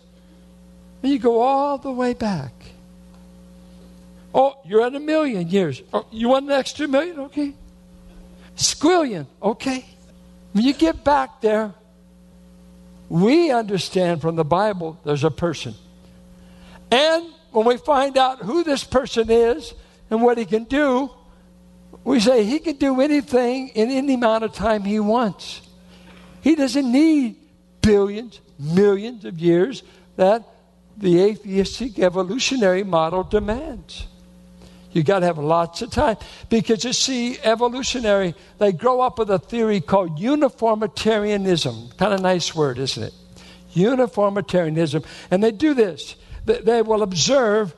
you 1.01 1.19
go 1.19 1.41
all 1.41 1.77
the 1.77 1.91
way 1.91 2.13
back. 2.13 2.51
Oh, 4.33 4.57
you're 4.65 4.85
at 4.85 4.95
a 4.95 4.99
million 4.99 5.47
years. 5.49 5.81
Oh, 5.93 6.05
you 6.11 6.29
want 6.29 6.45
an 6.45 6.51
extra 6.51 6.87
million? 6.87 7.19
Okay. 7.19 7.53
Squillion. 8.57 9.27
Okay. 9.41 9.85
When 10.53 10.63
you 10.63 10.73
get 10.73 11.03
back 11.03 11.41
there, 11.41 11.73
we 13.07 13.51
understand 13.51 14.21
from 14.21 14.35
the 14.35 14.43
Bible 14.43 14.99
there's 15.03 15.23
a 15.23 15.31
person. 15.31 15.75
And 16.91 17.25
when 17.51 17.65
we 17.65 17.77
find 17.77 18.17
out 18.17 18.39
who 18.39 18.63
this 18.63 18.83
person 18.83 19.29
is 19.29 19.73
and 20.09 20.21
what 20.21 20.37
he 20.37 20.45
can 20.45 20.65
do, 20.65 21.09
we 22.03 22.19
say 22.19 22.43
he 22.43 22.59
can 22.59 22.75
do 22.75 23.01
anything 23.01 23.69
in 23.69 23.89
any 23.89 24.13
amount 24.15 24.43
of 24.43 24.53
time 24.53 24.83
he 24.83 24.99
wants. 24.99 25.61
He 26.41 26.55
doesn't 26.55 26.91
need 26.91 27.37
billions, 27.81 28.39
millions 28.59 29.25
of 29.25 29.39
years 29.39 29.83
that 30.15 30.43
the 30.97 31.21
atheistic 31.21 31.99
evolutionary 31.99 32.83
model 32.83 33.23
demands. 33.23 34.07
You 34.91 35.03
got 35.03 35.19
to 35.19 35.25
have 35.25 35.37
lots 35.37 35.81
of 35.81 35.89
time 35.89 36.15
because 36.49 36.85
you 36.85 36.93
see, 36.93 37.37
evolutionary, 37.39 38.33
they 38.59 38.71
grow 38.71 39.01
up 39.01 39.19
with 39.19 39.29
a 39.29 39.39
theory 39.39 39.81
called 39.81 40.19
uniformitarianism. 40.19 41.89
Kind 41.97 42.13
of 42.13 42.21
nice 42.21 42.55
word, 42.55 42.77
isn't 42.77 43.03
it? 43.03 43.13
Uniformitarianism. 43.73 45.03
And 45.31 45.43
they 45.43 45.51
do 45.51 45.73
this 45.73 46.15
they 46.45 46.81
will 46.81 47.01
observe 47.01 47.75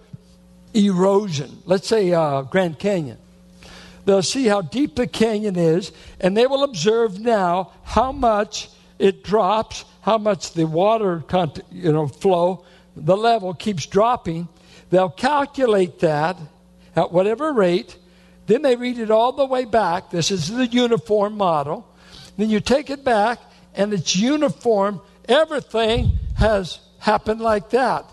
erosion. 0.73 1.61
Let's 1.65 1.87
say 1.87 2.13
uh, 2.13 2.43
Grand 2.43 2.79
Canyon. 2.79 3.17
They'll 4.05 4.21
see 4.21 4.45
how 4.45 4.61
deep 4.61 4.95
the 4.95 5.07
canyon 5.07 5.57
is, 5.57 5.91
and 6.19 6.35
they 6.35 6.47
will 6.47 6.63
observe 6.63 7.19
now 7.19 7.73
how 7.83 8.11
much 8.11 8.69
it 8.99 9.23
drops 9.23 9.83
how 10.07 10.17
much 10.17 10.53
the 10.53 10.65
water 10.65 11.21
you 11.69 11.91
know, 11.91 12.07
flow, 12.07 12.63
the 12.95 13.17
level 13.17 13.53
keeps 13.53 13.85
dropping. 13.85 14.47
They'll 14.89 15.09
calculate 15.09 15.99
that 15.99 16.37
at 16.95 17.11
whatever 17.11 17.51
rate. 17.51 17.97
Then 18.45 18.61
they 18.61 18.77
read 18.77 18.99
it 18.99 19.11
all 19.11 19.33
the 19.33 19.45
way 19.45 19.65
back. 19.65 20.09
This 20.09 20.31
is 20.31 20.47
the 20.47 20.65
uniform 20.65 21.35
model. 21.35 21.85
Then 22.37 22.49
you 22.49 22.61
take 22.61 22.89
it 22.89 23.03
back, 23.03 23.41
and 23.75 23.91
it's 23.91 24.15
uniform. 24.15 25.01
Everything 25.27 26.11
has 26.37 26.79
happened 26.99 27.41
like 27.41 27.71
that 27.71 28.09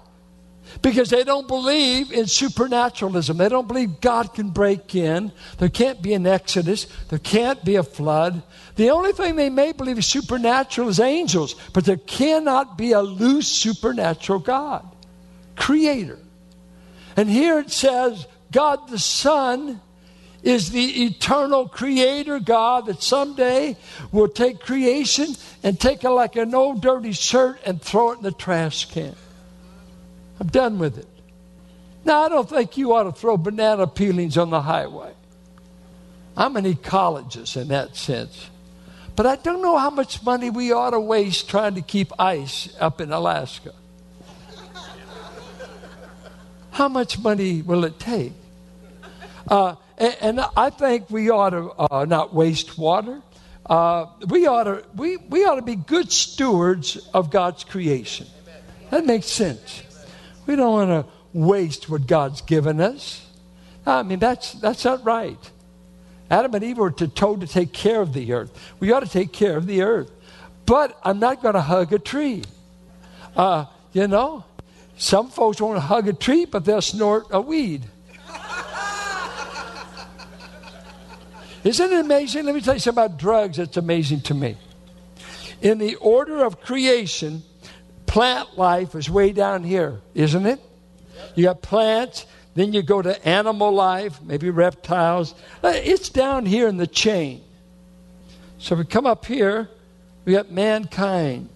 because 0.83 1.11
they 1.11 1.25
don't 1.25 1.49
believe 1.49 2.13
in 2.13 2.27
supernaturalism. 2.27 3.37
They 3.37 3.49
don't 3.49 3.69
believe 3.69 4.01
God 4.01 4.35
can 4.35 4.51
break 4.51 4.95
in. 4.95 5.33
There 5.59 5.69
can't 5.69 6.03
be 6.03 6.15
an 6.15 6.27
exodus. 6.27 6.87
There 7.09 7.19
can't 7.19 7.65
be 7.65 7.77
a 7.77 7.83
flood. 7.83 8.43
The 8.77 8.91
only 8.91 9.13
thing 9.13 9.37
they 9.37 9.51
may 9.51 9.73
believe 9.73 9.99
is 9.99 10.07
supernatural 10.07 10.89
is 10.89 11.01
angels, 11.01 11.55
but 11.73 11.85
there 11.85 11.97
cannot 11.97 12.77
be 12.77 12.93
a 12.93 13.01
loose 13.01 13.49
supernatural 13.49 14.41
God, 14.41 14.87
creator. 15.57 16.19
And 17.17 17.29
here 17.29 17.59
it 17.59 17.71
says 17.71 18.27
God 18.51 18.89
the 18.89 18.99
Son 18.99 19.81
is 20.43 20.71
the 20.71 21.07
eternal 21.07 21.67
creator 21.67 22.39
God 22.39 22.87
that 22.87 23.03
someday 23.03 23.77
will 24.13 24.29
take 24.29 24.61
creation 24.61 25.35
and 25.63 25.81
take 25.81 26.05
it 26.05 26.11
like 26.11 26.37
an 26.37 26.55
old 26.55 26.83
dirty 26.83 27.13
shirt 27.13 27.59
and 27.65 27.81
throw 27.81 28.13
it 28.13 28.19
in 28.19 28.23
the 28.23 28.33
trash 28.33 28.85
can. 28.91 29.17
I'm 30.41 30.49
done 30.49 30.79
with 30.79 30.99
it. 30.99 31.09
Now, 32.05 32.23
I 32.23 32.29
don't 32.29 32.49
think 32.49 32.77
you 32.77 32.93
ought 32.95 33.05
to 33.05 33.13
throw 33.13 33.37
banana 33.37 33.87
peelings 33.87 34.37
on 34.37 34.51
the 34.51 34.61
highway. 34.61 35.13
I'm 36.37 36.57
an 36.57 36.65
ecologist 36.65 37.61
in 37.61 37.69
that 37.69 37.97
sense. 37.97 38.51
But 39.17 39.27
I 39.27 39.37
don't 39.37 39.63
know 39.63 39.79
how 39.79 39.91
much 39.91 40.23
money 40.25 40.51
we 40.51 40.73
ought 40.73 40.91
to 40.91 41.01
waste 41.01 41.49
trying 41.49 41.77
to 41.77 41.83
keep 41.83 42.13
ice 42.19 42.75
up 42.81 43.01
in 43.01 43.13
Alaska. 43.13 43.73
how 46.73 46.89
much 46.89 47.19
money 47.21 47.63
will 47.63 47.85
it 47.85 47.99
take? 47.99 48.33
Uh, 49.47 49.77
and, 49.97 50.17
and, 50.21 50.41
I 50.57 50.71
think 50.71 51.11
we 51.11 51.31
ought 51.31 51.51
to 51.51 51.73
uh, 51.79 52.05
not 52.07 52.35
waste 52.35 52.77
water. 52.77 53.21
Uh, 53.67 54.07
we, 54.29 54.47
ought 54.47 54.65
to, 54.65 54.85
we, 54.97 55.19
we 55.19 55.45
ought 55.45 55.57
to 55.57 55.63
be 55.63 55.77
good 55.77 56.11
stewards 56.11 56.97
of 57.13 57.31
God's 57.31 57.63
creation. 57.63 58.27
That 58.91 59.05
makes 59.07 59.27
sense. 59.27 59.83
We 60.47 60.57
don't 60.57 60.73
want 60.73 60.91
to 60.91 61.13
waste 61.33 61.89
what 61.89 62.07
God's 62.07 62.41
given 62.41 62.81
us. 62.81 63.27
I 63.87 64.03
mean, 64.03 64.19
that's, 64.19 64.53
that's 64.55 64.85
not 64.85 65.05
right. 65.05 65.39
Adam 66.31 66.55
and 66.55 66.65
Eve 66.65 66.79
were 66.79 66.91
told 66.91 67.43
to 67.43 67.47
take 67.47 67.73
care 67.73 68.01
of 68.01 68.13
the 68.13 68.33
earth. 68.33 68.51
We 68.81 68.93
ought 68.93 69.01
to 69.01 69.09
take 69.09 69.33
care 69.33 69.57
of 69.57 69.67
the 69.67 69.83
earth. 69.83 70.11
But 70.67 70.99
I'm 71.05 71.19
not 71.19 71.43
going 71.43 71.55
to 71.55 71.61
hug 71.61 71.93
a 71.93 71.99
tree. 71.99 72.45
Uh, 73.37 73.67
you 73.93 74.09
know, 74.09 74.45
some 74.97 75.29
folks 75.31 75.61
want 75.61 75.77
to 75.77 75.81
hug 75.81 76.09
a 76.09 76.13
tree, 76.13 76.47
but 76.47 76.65
they'll 76.65 76.81
snort 76.81 77.27
a 77.31 77.41
weed. 77.41 77.85
Isn't 81.65 81.93
it 81.93 82.01
amazing? 82.01 82.47
Let 82.47 82.55
me 82.55 82.61
tell 82.61 82.75
you 82.75 82.81
something 82.81 83.05
about 83.05 83.19
drugs 83.19 83.59
that's 83.59 83.77
amazing 83.77 84.23
to 84.23 84.35
me. 84.35 84.57
In 85.61 85.79
the 85.79 85.97
order 85.97 86.45
of 86.45 86.61
creation, 86.61 87.43
plant 88.15 88.57
life 88.57 88.95
is 88.95 89.11
way 89.11 89.33
down 89.33 89.65
here, 89.65 90.01
isn't 90.15 90.47
it? 90.47 90.61
You 91.35 91.43
got 91.43 91.63
plants, 91.63 92.27
then 92.55 92.73
you 92.73 92.81
go 92.81 93.03
to 93.03 93.27
animal 93.27 93.73
life, 93.73 94.23
maybe 94.23 94.51
reptiles. 94.51 95.35
Uh, 95.65 95.73
it's 95.75 96.11
down 96.11 96.47
here 96.47 96.69
in 96.69 96.77
the 96.77 96.87
chain. 96.87 97.43
So 98.59 98.77
we 98.77 98.85
come 98.85 99.05
up 99.05 99.27
here, 99.27 99.69
we 100.25 100.33
got 100.33 100.49
mankind. 100.49 101.49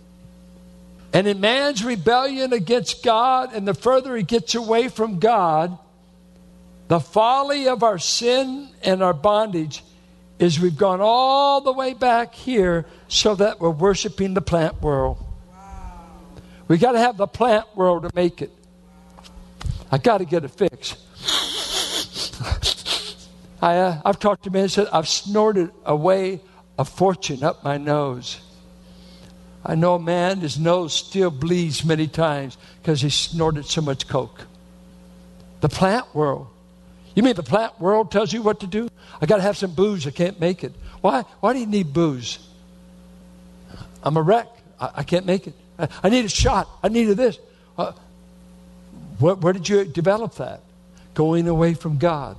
And 1.12 1.28
in 1.28 1.38
man's 1.38 1.84
rebellion 1.84 2.52
against 2.52 3.04
God, 3.04 3.54
and 3.54 3.66
the 3.66 3.72
further 3.72 4.16
he 4.16 4.24
gets 4.24 4.56
away 4.56 4.88
from 4.88 5.20
God, 5.20 5.78
the 6.88 6.98
folly 6.98 7.68
of 7.68 7.84
our 7.84 8.00
sin 8.00 8.68
and 8.82 9.00
our 9.00 9.14
bondage 9.14 9.84
is 10.40 10.58
we've 10.58 10.76
gone 10.76 11.00
all 11.00 11.60
the 11.60 11.72
way 11.72 11.94
back 11.94 12.34
here 12.34 12.84
so 13.06 13.36
that 13.36 13.60
we're 13.60 13.70
worshiping 13.70 14.34
the 14.34 14.42
plant 14.42 14.82
world. 14.82 15.24
We 16.68 16.76
got 16.76 16.92
to 16.92 16.98
have 16.98 17.16
the 17.16 17.26
plant 17.26 17.64
world 17.74 18.02
to 18.02 18.10
make 18.14 18.42
it. 18.42 18.52
I 19.90 19.96
got 19.96 20.18
to 20.18 20.26
get 20.26 20.44
it 20.44 20.50
fixed. 20.50 20.98
I, 23.62 23.76
uh, 23.78 24.02
I've 24.04 24.18
talked 24.18 24.44
to 24.44 24.50
men 24.50 24.62
and 24.62 24.70
said, 24.70 24.88
I've 24.92 25.08
snorted 25.08 25.70
away 25.84 26.40
a 26.78 26.84
fortune 26.84 27.42
up 27.42 27.64
my 27.64 27.78
nose. 27.78 28.38
I 29.64 29.74
know 29.74 29.94
a 29.94 29.98
man, 29.98 30.40
his 30.40 30.58
nose 30.58 30.94
still 30.94 31.30
bleeds 31.30 31.84
many 31.84 32.06
times 32.06 32.56
because 32.80 33.00
he 33.00 33.10
snorted 33.10 33.66
so 33.66 33.80
much 33.80 34.06
coke. 34.06 34.46
The 35.60 35.68
plant 35.68 36.14
world. 36.14 36.48
You 37.14 37.22
mean 37.22 37.34
the 37.34 37.42
plant 37.42 37.80
world 37.80 38.12
tells 38.12 38.32
you 38.32 38.42
what 38.42 38.60
to 38.60 38.66
do? 38.66 38.88
I 39.20 39.26
got 39.26 39.36
to 39.36 39.42
have 39.42 39.56
some 39.56 39.74
booze. 39.74 40.06
I 40.06 40.10
can't 40.10 40.38
make 40.38 40.62
it. 40.62 40.72
Why? 41.00 41.22
Why 41.40 41.52
do 41.52 41.58
you 41.58 41.66
need 41.66 41.92
booze? 41.92 42.38
I'm 44.04 44.16
a 44.16 44.22
wreck. 44.22 44.46
I, 44.78 44.90
I 44.96 45.02
can't 45.02 45.26
make 45.26 45.48
it. 45.48 45.54
I, 45.78 46.08
need 46.08 46.24
a 46.24 46.28
shot. 46.28 46.68
I 46.82 46.88
needed 46.88 47.16
this. 47.16 47.38
Uh, 47.76 47.92
where, 49.18 49.34
where 49.34 49.52
did 49.52 49.68
you 49.68 49.84
develop 49.84 50.36
that? 50.36 50.60
Going 51.14 51.48
away 51.48 51.74
from 51.74 51.98
God 51.98 52.36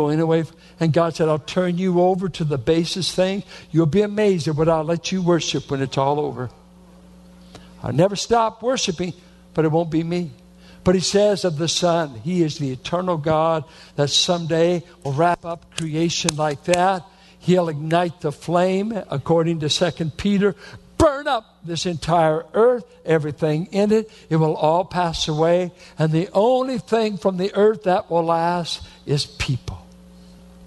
going 0.00 0.20
away. 0.20 0.44
And 0.78 0.92
God 0.92 1.14
said, 1.14 1.28
I'll 1.28 1.38
turn 1.38 1.78
you 1.78 2.00
over 2.00 2.28
to 2.30 2.44
the 2.44 2.58
basest 2.58 3.14
thing. 3.14 3.42
You'll 3.70 3.86
be 3.86 4.02
amazed 4.02 4.48
at 4.48 4.56
what 4.56 4.68
I'll 4.68 4.84
let 4.84 5.12
you 5.12 5.22
worship 5.22 5.70
when 5.70 5.82
it's 5.82 5.98
all 5.98 6.18
over. 6.20 6.50
I'll 7.82 7.92
never 7.92 8.16
stop 8.16 8.62
worshiping, 8.62 9.12
but 9.52 9.64
it 9.64 9.70
won't 9.70 9.90
be 9.90 10.02
me. 10.02 10.30
But 10.84 10.94
he 10.94 11.02
says 11.02 11.44
of 11.44 11.58
the 11.58 11.68
Son, 11.68 12.14
He 12.24 12.42
is 12.42 12.58
the 12.58 12.72
eternal 12.72 13.18
God 13.18 13.64
that 13.96 14.08
someday 14.08 14.82
will 15.04 15.12
wrap 15.12 15.44
up 15.44 15.76
creation 15.76 16.36
like 16.36 16.64
that. 16.64 17.04
He'll 17.38 17.68
ignite 17.68 18.20
the 18.20 18.32
flame, 18.32 18.92
according 19.10 19.60
to 19.60 19.68
2 19.68 20.10
Peter. 20.16 20.56
Burn 21.00 21.26
up 21.26 21.58
this 21.64 21.86
entire 21.86 22.44
earth, 22.52 22.84
everything 23.04 23.66
in 23.72 23.90
it. 23.90 24.10
It 24.28 24.36
will 24.36 24.54
all 24.54 24.84
pass 24.84 25.28
away. 25.28 25.72
And 25.98 26.12
the 26.12 26.28
only 26.32 26.78
thing 26.78 27.16
from 27.16 27.38
the 27.38 27.54
earth 27.54 27.84
that 27.84 28.10
will 28.10 28.24
last 28.24 28.86
is 29.06 29.24
people. 29.26 29.86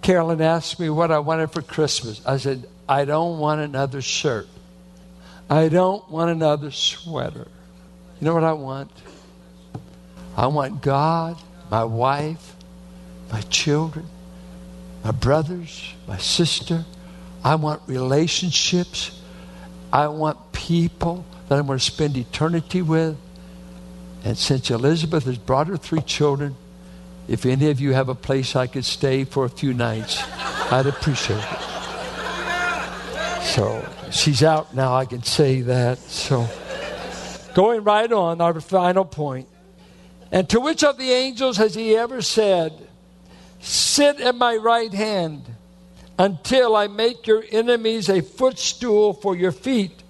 Carolyn 0.02 0.42
asked 0.42 0.80
me 0.80 0.90
what 0.90 1.12
I 1.12 1.20
wanted 1.20 1.52
for 1.52 1.62
Christmas. 1.62 2.22
I 2.26 2.38
said, 2.38 2.68
I 2.90 3.06
don't 3.06 3.40
want 3.40 3.62
another 3.62 4.02
shirt. 4.02 4.48
I 5.50 5.70
don't 5.70 6.10
want 6.10 6.32
another 6.32 6.72
sweater. 6.72 7.48
You 8.20 8.26
know 8.26 8.34
what 8.34 8.44
I 8.44 8.54
want? 8.54 8.92
I 10.36 10.48
want 10.48 10.82
God, 10.82 11.38
my 11.70 11.84
wife, 11.84 12.56
my 13.32 13.42
children, 13.42 14.08
my 15.04 15.12
brothers, 15.12 15.94
my 16.08 16.18
sister. 16.18 16.86
I 17.44 17.56
want 17.56 17.82
relationships. 17.88 19.20
I 19.94 20.08
want 20.08 20.52
people 20.54 21.24
that 21.48 21.60
I'm 21.60 21.68
going 21.68 21.78
to 21.78 21.86
spend 21.86 22.18
eternity 22.18 22.82
with. 22.82 23.16
And 24.26 24.36
since 24.36 24.72
Elizabeth 24.72 25.26
has 25.26 25.38
brought 25.38 25.68
her 25.68 25.78
three 25.78 26.02
children, 26.02 26.56
if 27.28 27.46
any 27.46 27.70
of 27.70 27.80
you 27.80 27.94
have 27.94 28.10
a 28.10 28.16
place 28.16 28.56
I 28.56 28.66
could 28.66 28.86
stay 28.86 29.24
for 29.24 29.46
a 29.46 29.50
few 29.50 29.72
nights, 29.72 30.24
I'd 30.72 30.88
appreciate 30.88 31.38
it. 31.38 31.60
So 33.44 33.88
she's 34.10 34.42
out 34.42 34.74
now, 34.74 34.96
I 34.96 35.06
can 35.06 35.22
say 35.22 35.62
that. 35.62 36.00
So 36.00 36.50
going 37.54 37.84
right 37.84 38.12
on, 38.12 38.42
our 38.42 38.60
final 38.62 39.06
point. 39.06 39.48
And 40.32 40.50
to 40.50 40.60
which 40.60 40.84
of 40.84 40.98
the 40.98 41.12
angels 41.12 41.58
has 41.58 41.76
he 41.76 41.96
ever 41.96 42.24
said, 42.24 42.88
Sit 43.60 44.20
at 44.20 44.34
my 44.34 44.56
right 44.56 44.92
hand 44.92 45.53
until 46.18 46.76
I 46.76 46.88
make 46.88 47.28
your 47.28 47.44
enemies 47.52 48.10
a 48.10 48.22
footstool 48.22 49.14
for 49.14 49.36
your 49.36 49.52
feet? 49.52 50.04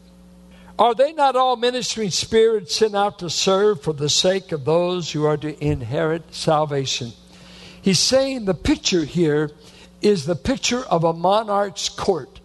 Are 0.77 0.95
they 0.95 1.13
not 1.13 1.35
all 1.35 1.55
ministering 1.55 2.09
spirits 2.09 2.75
sent 2.75 2.95
out 2.95 3.19
to 3.19 3.29
serve 3.29 3.81
for 3.81 3.93
the 3.93 4.09
sake 4.09 4.51
of 4.51 4.65
those 4.65 5.11
who 5.11 5.23
are 5.25 5.37
to 5.37 5.63
inherit 5.63 6.33
salvation? 6.33 7.13
He's 7.81 7.99
saying 7.99 8.45
the 8.45 8.53
picture 8.53 9.05
here 9.05 9.51
is 10.01 10.25
the 10.25 10.35
picture 10.35 10.81
of 10.81 11.03
a 11.03 11.13
monarch's 11.13 11.89
court. 11.89 12.39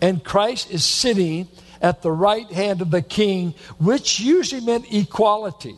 And 0.00 0.24
Christ 0.24 0.70
is 0.70 0.84
sitting 0.84 1.48
at 1.80 2.02
the 2.02 2.10
right 2.10 2.50
hand 2.50 2.80
of 2.80 2.90
the 2.90 3.02
king, 3.02 3.54
which 3.78 4.18
usually 4.20 4.64
meant 4.64 4.92
equality. 4.92 5.76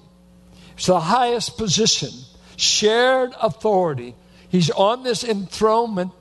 It's 0.76 0.86
the 0.86 1.00
highest 1.00 1.58
position, 1.58 2.10
shared 2.56 3.32
authority. 3.40 4.14
He's 4.48 4.70
on 4.70 5.02
this 5.02 5.24
enthronement 5.24 6.12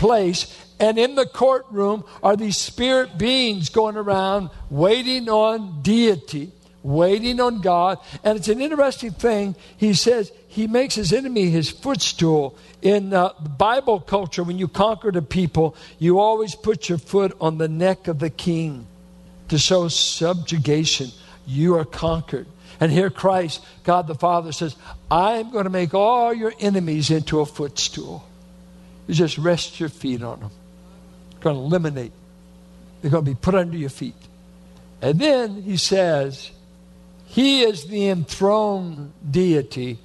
place, 0.00 0.46
and 0.80 0.98
in 0.98 1.14
the 1.14 1.26
courtroom 1.26 2.04
are 2.22 2.34
these 2.34 2.56
spirit 2.56 3.18
beings 3.18 3.68
going 3.68 3.96
around 3.96 4.48
waiting 4.70 5.28
on 5.28 5.82
deity, 5.82 6.50
waiting 6.82 7.38
on 7.38 7.60
God. 7.60 7.98
And 8.24 8.38
it's 8.38 8.48
an 8.48 8.62
interesting 8.62 9.10
thing. 9.10 9.54
He 9.76 9.92
says 9.92 10.32
he 10.48 10.66
makes 10.66 10.94
his 10.94 11.12
enemy 11.12 11.50
his 11.50 11.68
footstool. 11.70 12.56
In 12.80 13.12
uh, 13.12 13.34
Bible 13.58 14.00
culture, 14.00 14.42
when 14.42 14.58
you 14.58 14.68
conquer 14.68 15.12
the 15.12 15.20
people, 15.20 15.76
you 15.98 16.18
always 16.18 16.54
put 16.54 16.88
your 16.88 16.96
foot 16.98 17.36
on 17.38 17.58
the 17.58 17.68
neck 17.68 18.08
of 18.08 18.18
the 18.18 18.30
king 18.30 18.86
to 19.48 19.58
show 19.58 19.86
subjugation. 19.88 21.10
You 21.46 21.76
are 21.76 21.84
conquered. 21.84 22.46
And 22.80 22.90
here 22.90 23.10
Christ, 23.10 23.62
God 23.84 24.06
the 24.06 24.14
Father 24.14 24.52
says, 24.52 24.74
I'm 25.10 25.50
going 25.50 25.64
to 25.64 25.70
make 25.70 25.92
all 25.92 26.32
your 26.32 26.54
enemies 26.58 27.10
into 27.10 27.40
a 27.40 27.44
footstool. 27.44 28.24
You 29.10 29.16
just 29.16 29.38
rest 29.38 29.80
your 29.80 29.88
feet 29.88 30.22
on 30.22 30.38
them. 30.38 30.50
going 31.40 31.56
to 31.56 31.62
eliminate. 31.62 32.12
They're 33.02 33.10
going 33.10 33.24
to 33.24 33.30
be 33.32 33.34
put 33.34 33.56
under 33.56 33.76
your 33.76 33.90
feet. 33.90 34.14
And 35.02 35.18
then 35.18 35.62
he 35.62 35.78
says, 35.78 36.52
He 37.26 37.62
is 37.62 37.86
the 37.86 38.06
enthroned 38.06 39.12
deity. 39.28 39.98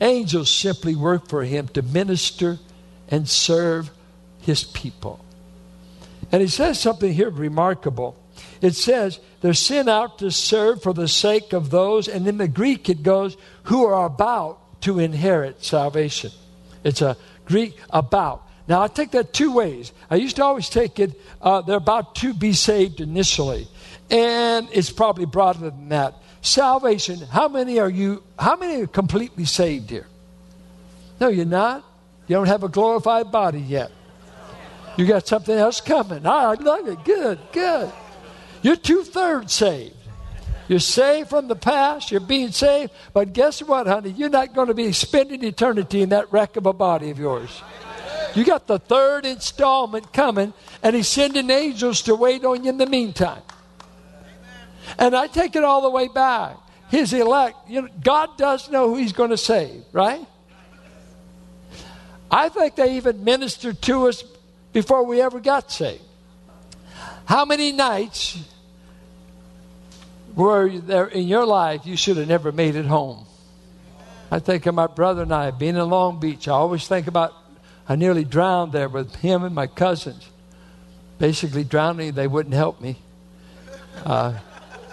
Angels 0.00 0.50
simply 0.50 0.96
work 0.96 1.28
for 1.28 1.44
him 1.44 1.68
to 1.68 1.82
minister 1.82 2.58
and 3.08 3.28
serve 3.28 3.90
his 4.40 4.64
people. 4.64 5.22
And 6.32 6.40
he 6.40 6.48
says 6.48 6.80
something 6.80 7.12
here 7.12 7.28
remarkable. 7.28 8.16
It 8.62 8.74
says, 8.74 9.20
they're 9.42 9.52
sent 9.52 9.90
out 9.90 10.20
to 10.20 10.30
serve 10.30 10.82
for 10.82 10.94
the 10.94 11.08
sake 11.08 11.52
of 11.52 11.68
those, 11.68 12.08
and 12.08 12.26
in 12.26 12.38
the 12.38 12.48
Greek 12.48 12.88
it 12.88 13.02
goes, 13.02 13.36
who 13.64 13.84
are 13.84 14.06
about 14.06 14.80
to 14.80 14.98
inherit 14.98 15.62
salvation. 15.62 16.30
It's 16.84 17.02
a 17.02 17.18
Greek 17.44 17.76
about. 17.90 18.45
Now, 18.68 18.82
I 18.82 18.88
take 18.88 19.12
that 19.12 19.32
two 19.32 19.52
ways. 19.52 19.92
I 20.10 20.16
used 20.16 20.36
to 20.36 20.44
always 20.44 20.68
take 20.68 20.98
it, 20.98 21.20
uh, 21.40 21.60
they're 21.60 21.76
about 21.76 22.16
to 22.16 22.34
be 22.34 22.52
saved 22.52 23.00
initially. 23.00 23.68
And 24.10 24.68
it's 24.72 24.90
probably 24.90 25.24
broader 25.24 25.70
than 25.70 25.88
that. 25.90 26.14
Salvation, 26.42 27.20
how 27.30 27.48
many 27.48 27.78
are 27.78 27.88
you, 27.88 28.22
how 28.38 28.56
many 28.56 28.82
are 28.82 28.86
completely 28.86 29.44
saved 29.44 29.90
here? 29.90 30.06
No, 31.20 31.28
you're 31.28 31.44
not. 31.44 31.84
You 32.26 32.36
don't 32.36 32.46
have 32.48 32.64
a 32.64 32.68
glorified 32.68 33.30
body 33.30 33.60
yet. 33.60 33.90
You 34.96 35.06
got 35.06 35.26
something 35.26 35.56
else 35.56 35.80
coming. 35.80 36.26
I 36.26 36.54
love 36.54 36.88
it. 36.88 37.04
Good, 37.04 37.38
good. 37.52 37.92
You're 38.62 38.76
two 38.76 39.04
thirds 39.04 39.52
saved. 39.52 39.94
You're 40.68 40.80
saved 40.80 41.30
from 41.30 41.46
the 41.46 41.54
past, 41.54 42.10
you're 42.10 42.20
being 42.20 42.50
saved, 42.50 42.90
but 43.12 43.32
guess 43.32 43.62
what, 43.62 43.86
honey? 43.86 44.10
You're 44.10 44.30
not 44.30 44.52
going 44.52 44.66
to 44.66 44.74
be 44.74 44.90
spending 44.90 45.44
eternity 45.44 46.02
in 46.02 46.08
that 46.08 46.32
wreck 46.32 46.56
of 46.56 46.66
a 46.66 46.72
body 46.72 47.10
of 47.10 47.18
yours. 47.20 47.62
You 48.36 48.44
got 48.44 48.66
the 48.66 48.78
third 48.78 49.24
installment 49.24 50.12
coming, 50.12 50.52
and 50.82 50.94
He's 50.94 51.08
sending 51.08 51.48
angels 51.50 52.02
to 52.02 52.14
wait 52.14 52.44
on 52.44 52.64
you 52.64 52.70
in 52.70 52.76
the 52.76 52.86
meantime. 52.86 53.42
And 54.98 55.16
I 55.16 55.26
take 55.26 55.56
it 55.56 55.64
all 55.64 55.80
the 55.80 55.90
way 55.90 56.08
back. 56.08 56.56
His 56.90 57.12
elect, 57.14 57.56
you 57.68 57.82
know, 57.82 57.88
God 58.04 58.36
does 58.36 58.70
know 58.70 58.90
who 58.90 58.96
He's 58.96 59.14
going 59.14 59.30
to 59.30 59.38
save, 59.38 59.82
right? 59.90 60.24
I 62.30 62.50
think 62.50 62.76
they 62.76 62.96
even 62.96 63.24
ministered 63.24 63.80
to 63.82 64.08
us 64.08 64.22
before 64.72 65.04
we 65.04 65.22
ever 65.22 65.40
got 65.40 65.72
saved. 65.72 66.02
How 67.24 67.46
many 67.46 67.72
nights 67.72 68.38
were 70.34 70.68
there 70.68 71.06
in 71.06 71.26
your 71.26 71.46
life 71.46 71.86
you 71.86 71.96
should 71.96 72.18
have 72.18 72.28
never 72.28 72.52
made 72.52 72.76
it 72.76 72.84
home? 72.84 73.26
I 74.30 74.40
think 74.40 74.66
of 74.66 74.74
my 74.74 74.88
brother 74.88 75.22
and 75.22 75.32
I 75.32 75.50
being 75.52 75.76
in 75.76 75.88
Long 75.88 76.20
Beach. 76.20 76.48
I 76.48 76.52
always 76.52 76.86
think 76.86 77.06
about 77.06 77.32
I 77.88 77.96
nearly 77.96 78.24
drowned 78.24 78.72
there 78.72 78.88
with 78.88 79.14
him 79.16 79.44
and 79.44 79.54
my 79.54 79.66
cousins. 79.66 80.28
Basically, 81.18 81.64
drowning, 81.64 82.12
they 82.12 82.26
wouldn't 82.26 82.54
help 82.54 82.80
me. 82.80 82.96
Uh, 84.04 84.38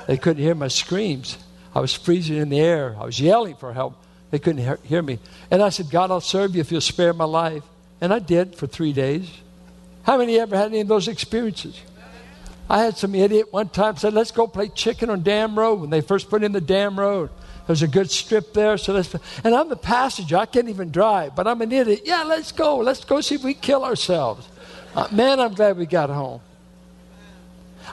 they 0.07 0.17
couldn't 0.17 0.43
hear 0.43 0.55
my 0.55 0.67
screams. 0.67 1.37
I 1.75 1.79
was 1.79 1.93
freezing 1.93 2.37
in 2.37 2.49
the 2.49 2.59
air. 2.59 2.95
I 2.99 3.05
was 3.05 3.19
yelling 3.19 3.55
for 3.55 3.73
help. 3.73 3.95
They 4.31 4.39
couldn't 4.39 4.79
hear, 4.83 5.01
me. 5.01 5.19
And 5.51 5.61
I 5.61 5.69
said, 5.69 5.89
God, 5.89 6.11
I'll 6.11 6.21
serve 6.21 6.55
you 6.55 6.61
if 6.61 6.71
you'll 6.71 6.81
spare 6.81 7.13
my 7.13 7.25
life. 7.25 7.63
And 8.01 8.13
I 8.13 8.19
did 8.19 8.55
for 8.55 8.67
three 8.67 8.93
days. 8.93 9.29
How 10.03 10.17
many 10.17 10.39
ever 10.39 10.57
had 10.57 10.67
any 10.67 10.81
of 10.81 10.87
those 10.87 11.07
experiences? 11.07 11.79
I 12.69 12.83
had 12.83 12.97
some 12.97 13.13
idiot 13.15 13.51
one 13.51 13.69
time 13.69 13.97
said, 13.97 14.13
let's 14.13 14.31
go 14.31 14.47
play 14.47 14.69
chicken 14.69 15.09
on 15.09 15.21
Dam 15.21 15.57
Road 15.57 15.81
when 15.81 15.89
they 15.89 16.01
first 16.01 16.29
put 16.29 16.43
in 16.43 16.51
the 16.51 16.61
Dam 16.61 16.97
Road. 16.99 17.29
There's 17.65 17.81
a 17.81 17.87
good 17.87 18.11
strip 18.11 18.53
there, 18.53 18.77
so 18.77 18.93
let's. 18.93 19.13
And 19.43 19.55
I'm 19.55 19.69
the 19.69 19.77
passenger. 19.77 20.37
I 20.37 20.45
can't 20.45 20.67
even 20.67 20.91
drive, 20.91 21.35
but 21.35 21.47
I'm 21.47 21.61
an 21.61 21.71
idiot. 21.71 22.01
Yeah, 22.03 22.23
let's 22.23 22.51
go. 22.51 22.77
Let's 22.77 23.05
go 23.05 23.21
see 23.21 23.35
if 23.35 23.43
we 23.43 23.53
kill 23.53 23.85
ourselves. 23.85 24.47
Uh, 24.93 25.07
man, 25.11 25.39
I'm 25.39 25.53
glad 25.53 25.77
we 25.77 25.85
got 25.85 26.09
home. 26.09 26.41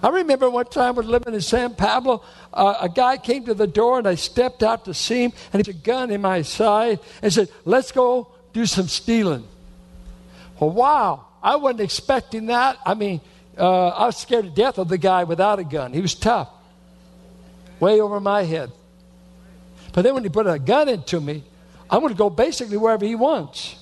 I 0.02 0.08
remember 0.08 0.50
one 0.50 0.66
time 0.66 0.94
I 0.96 0.98
was 0.98 1.06
living 1.06 1.34
in 1.34 1.40
San 1.40 1.74
Pablo. 1.74 2.22
Uh, 2.52 2.74
a 2.80 2.88
guy 2.88 3.16
came 3.16 3.44
to 3.44 3.54
the 3.54 3.66
door, 3.66 3.98
and 3.98 4.08
I 4.08 4.16
stepped 4.16 4.62
out 4.62 4.86
to 4.86 4.94
see 4.94 5.24
him, 5.24 5.32
and 5.52 5.64
he 5.64 5.70
had 5.70 5.76
a 5.76 5.84
gun 5.84 6.10
in 6.10 6.20
my 6.20 6.42
side 6.42 6.98
and 7.22 7.32
said, 7.32 7.48
"Let's 7.64 7.92
go 7.92 8.28
do 8.52 8.66
some 8.66 8.88
stealing." 8.88 9.46
Well, 10.58 10.70
wow! 10.70 11.26
I 11.42 11.56
wasn't 11.56 11.80
expecting 11.80 12.46
that. 12.46 12.76
I 12.84 12.94
mean, 12.94 13.20
uh, 13.56 13.88
I 13.88 14.06
was 14.06 14.16
scared 14.16 14.46
to 14.46 14.50
death 14.50 14.78
of 14.78 14.88
the 14.88 14.98
guy 14.98 15.24
without 15.24 15.60
a 15.60 15.64
gun. 15.64 15.92
He 15.92 16.00
was 16.00 16.14
tough, 16.14 16.48
way 17.78 18.00
over 18.00 18.18
my 18.18 18.42
head. 18.42 18.72
But 19.92 20.02
then 20.02 20.14
when 20.14 20.22
he 20.22 20.30
put 20.30 20.46
a 20.46 20.58
gun 20.58 20.88
into 20.88 21.20
me, 21.20 21.44
I'm 21.90 22.00
going 22.00 22.12
to 22.12 22.18
go 22.18 22.30
basically 22.30 22.76
wherever 22.76 23.04
he 23.04 23.14
wants. 23.14 23.76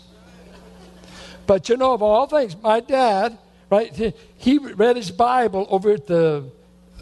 But 1.46 1.68
you 1.68 1.76
know, 1.76 1.94
of 1.94 2.02
all 2.02 2.26
things, 2.26 2.56
my 2.60 2.80
dad, 2.80 3.38
right, 3.70 4.14
he, 4.36 4.58
read 4.58 4.96
his 4.96 5.10
Bible 5.10 5.66
over 5.70 5.92
at 5.92 6.06
the 6.06 6.50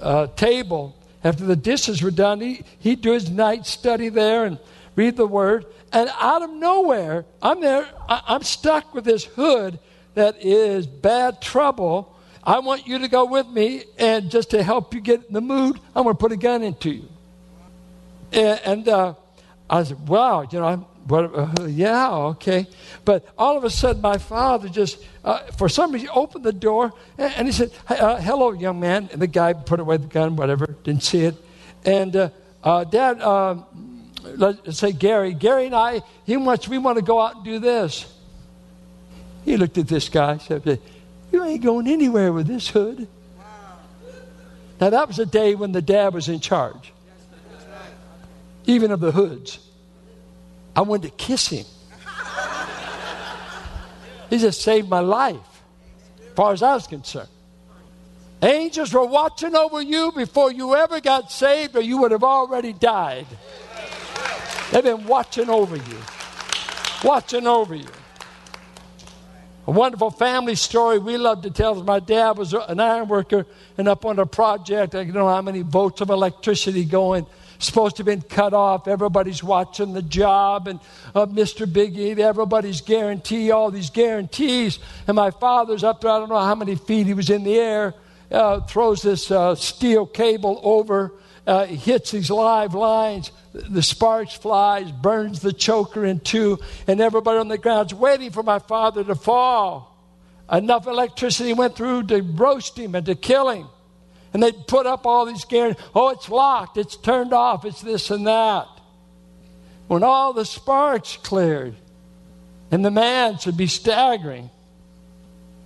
uh, 0.01 0.29
table. 0.29 0.97
After 1.25 1.45
the 1.45 1.57
dishes 1.57 2.03
were 2.03 2.11
done, 2.11 2.41
he, 2.41 2.63
he'd 2.79 3.01
do 3.01 3.13
his 3.13 3.31
night 3.31 3.67
study 3.67 4.09
there 4.09 4.45
and 4.45 4.59
read 4.95 5.17
the 5.17 5.27
word. 5.27 5.67
And 5.93 6.11
out 6.21 6.43
of 6.43 6.51
nowhere, 6.51 7.25
I'm 7.43 7.61
there, 7.61 7.89
I, 8.09 8.23
I'm 8.29 8.43
stuck 8.43 8.95
with 8.95 9.05
this 9.05 9.25
hood 9.25 9.79
that 10.15 10.45
is 10.45 10.87
bad 10.87 11.41
trouble 11.43 12.17
I 12.47 12.61
want 12.61 12.87
you 12.87 13.01
to 13.01 13.09
go 13.09 13.25
with 13.25 13.49
me, 13.49 13.83
and 13.99 14.31
just 14.31 14.51
to 14.51 14.63
help 14.63 14.95
you 14.95 15.01
get 15.01 15.25
in 15.27 15.33
the 15.33 15.41
mood, 15.41 15.81
I'm 15.97 16.05
going 16.05 16.15
to 16.15 16.19
put 16.19 16.31
a 16.31 16.37
gun 16.37 16.63
into 16.63 16.91
you. 16.91 17.09
And, 18.33 18.89
uh, 18.89 19.15
I 19.69 19.83
said, 19.83 20.09
wow, 20.09 20.47
you 20.51 20.61
know, 20.61 20.67
I'm 20.67 20.87
but 21.07 21.33
uh, 21.35 21.67
yeah, 21.67 22.11
okay. 22.11 22.67
But 23.05 23.27
all 23.39 23.57
of 23.57 23.63
a 23.63 23.71
sudden, 23.71 24.03
my 24.03 24.19
father 24.19 24.69
just, 24.69 24.99
uh, 25.25 25.39
for 25.53 25.69
some 25.69 25.93
reason, 25.93 26.09
opened 26.13 26.45
the 26.45 26.53
door 26.53 26.93
and, 27.17 27.33
and 27.35 27.47
he 27.47 27.53
said, 27.53 27.71
uh, 27.89 28.21
"Hello, 28.21 28.51
young 28.51 28.81
man." 28.81 29.09
And 29.13 29.23
the 29.23 29.29
guy 29.29 29.53
put 29.53 29.79
away 29.79 29.99
the 29.99 30.09
gun, 30.09 30.35
whatever, 30.35 30.67
didn't 30.83 31.05
see 31.05 31.21
it. 31.21 31.37
And 31.85 32.17
uh, 32.17 32.31
uh, 32.65 32.85
Dad, 32.85 33.21
um, 33.23 33.65
let's 34.25 34.79
say 34.79 34.91
Gary, 34.91 35.33
Gary 35.33 35.67
and 35.67 35.75
I, 35.75 36.03
he 36.25 36.37
wants, 36.37 36.67
we 36.67 36.79
want 36.79 36.97
to 36.97 37.03
go 37.03 37.21
out 37.21 37.37
and 37.37 37.45
do 37.45 37.61
this. 37.61 38.13
He 39.45 39.57
looked 39.57 39.79
at 39.79 39.87
this 39.87 40.09
guy, 40.09 40.39
said, 40.39 40.81
"You 41.31 41.45
ain't 41.45 41.63
going 41.63 41.87
anywhere 41.87 42.33
with 42.33 42.49
this 42.49 42.69
hood." 42.69 43.07
Now 44.81 44.91
that 44.91 45.07
was 45.07 45.21
a 45.21 45.27
day 45.27 45.55
when 45.55 45.71
the 45.71 45.81
dad 45.81 46.13
was 46.13 46.29
in 46.29 46.41
charge, 46.41 46.93
even 48.67 48.91
of 48.91 49.01
the 49.01 49.13
hoods. 49.13 49.59
I 50.75 50.83
wanted 50.83 51.11
to 51.11 51.17
kiss 51.17 51.49
him. 51.49 51.65
He 54.29 54.39
just 54.39 54.61
saved 54.61 54.89
my 54.89 55.01
life, 55.01 55.63
as 56.21 56.35
far 56.35 56.53
as 56.53 56.63
I 56.63 56.75
was 56.75 56.87
concerned. 56.87 57.29
Angels 58.43 58.93
were 58.93 59.07
watching 59.07 59.57
over 59.57 59.81
you 59.81 60.13
before 60.13 60.53
you 60.53 60.75
ever 60.75 61.01
got 61.01 61.31
saved, 61.31 61.77
or 61.77 61.81
you 61.81 61.99
would 61.99 62.11
have 62.11 62.25
already 62.25 62.73
died. 62.73 63.27
They've 64.73 64.83
been 64.83 65.07
watching 65.07 65.49
over 65.49 65.77
you, 65.77 65.99
watching 67.05 67.47
over 67.47 67.75
you. 67.75 67.89
A 69.69 69.73
wonderful 69.73 70.13
family 70.13 70.55
story 70.55 70.99
we 70.99 71.17
love 71.17 71.43
to 71.43 71.51
tell 71.51 71.77
is 71.77 71.83
my 71.83 71.99
dad 71.99 72.39
was 72.39 72.53
an 72.53 72.79
iron 72.79 73.09
worker 73.09 73.47
and 73.77 73.89
up 73.89 74.05
on 74.05 74.19
a 74.21 74.27
project. 74.27 74.95
I 74.95 75.03
don't 75.03 75.15
know 75.15 75.29
how 75.29 75.43
many 75.43 75.63
volts 75.63 76.01
of 76.01 76.11
electricity 76.11 76.85
going 76.85 77.27
supposed 77.59 77.97
to 77.97 78.01
have 78.01 78.07
been 78.07 78.23
cut 78.23 78.55
off. 78.55 78.87
Everybody's 78.87 79.43
watching 79.43 79.93
the 79.93 80.03
job, 80.03 80.69
and 80.69 80.79
uh, 81.15 81.27
Mr. 81.27 81.67
Biggie, 81.67 82.19
everybody's 82.19 82.81
guarantee, 82.81 83.51
all 83.51 83.71
these 83.71 83.91
guarantees. 83.91 84.79
And 85.09 85.17
my 85.17 85.31
father's 85.31 85.83
up 85.83 86.01
there, 86.01 86.11
I 86.11 86.19
don't 86.19 86.29
know 86.29 86.39
how 86.39 86.55
many 86.55 86.77
feet 86.77 87.07
he 87.07 87.15
was 87.15 87.31
in 87.31 87.45
the 87.45 87.59
air, 87.59 87.95
uh, 88.31 88.61
throws 88.61 89.03
this 89.03 89.31
uh, 89.31 89.55
steel 89.55 90.07
cable 90.07 90.61
over, 90.63 91.13
uh, 91.47 91.67
hits 91.67 92.11
these 92.11 92.31
live 92.31 92.75
lines. 92.75 93.31
The 93.53 93.83
sparks 93.83 94.35
flies, 94.35 94.91
burns 94.91 95.41
the 95.41 95.53
choker 95.53 96.05
in 96.05 96.21
two, 96.21 96.59
and 96.87 97.01
everybody 97.01 97.39
on 97.39 97.49
the 97.49 97.59
ground's 97.59 97.95
waiting 97.95 98.31
for 98.31 98.43
my 98.43 98.59
father 98.59 99.05
to 99.05 99.15
fall. 99.15 99.97
Enough 100.51 100.87
electricity 100.87 101.53
went 101.53 101.77
through 101.77 102.05
to 102.05 102.23
roast 102.23 102.79
him 102.79 102.95
and 102.95 103.07
to 103.07 103.15
kill 103.15 103.49
him. 103.49 103.69
And 104.33 104.43
they'd 104.43 104.67
put 104.67 104.87
up 104.87 105.07
all 105.07 105.25
these 105.25 105.45
guarantees. 105.45 105.83
Oh, 105.95 106.11
it's 106.11 106.29
locked, 106.29 106.77
it's 106.77 106.97
turned 106.97 107.33
off, 107.33 107.65
it's 107.65 107.81
this 107.81 108.11
and 108.11 108.27
that. 108.27 108.69
When 109.89 110.03
all 110.03 110.33
the 110.33 110.45
sparks 110.45 111.17
cleared, 111.17 111.75
and 112.71 112.85
the 112.85 112.91
man 112.91 113.39
should 113.39 113.57
be 113.57 113.69
staggering, 113.69 114.51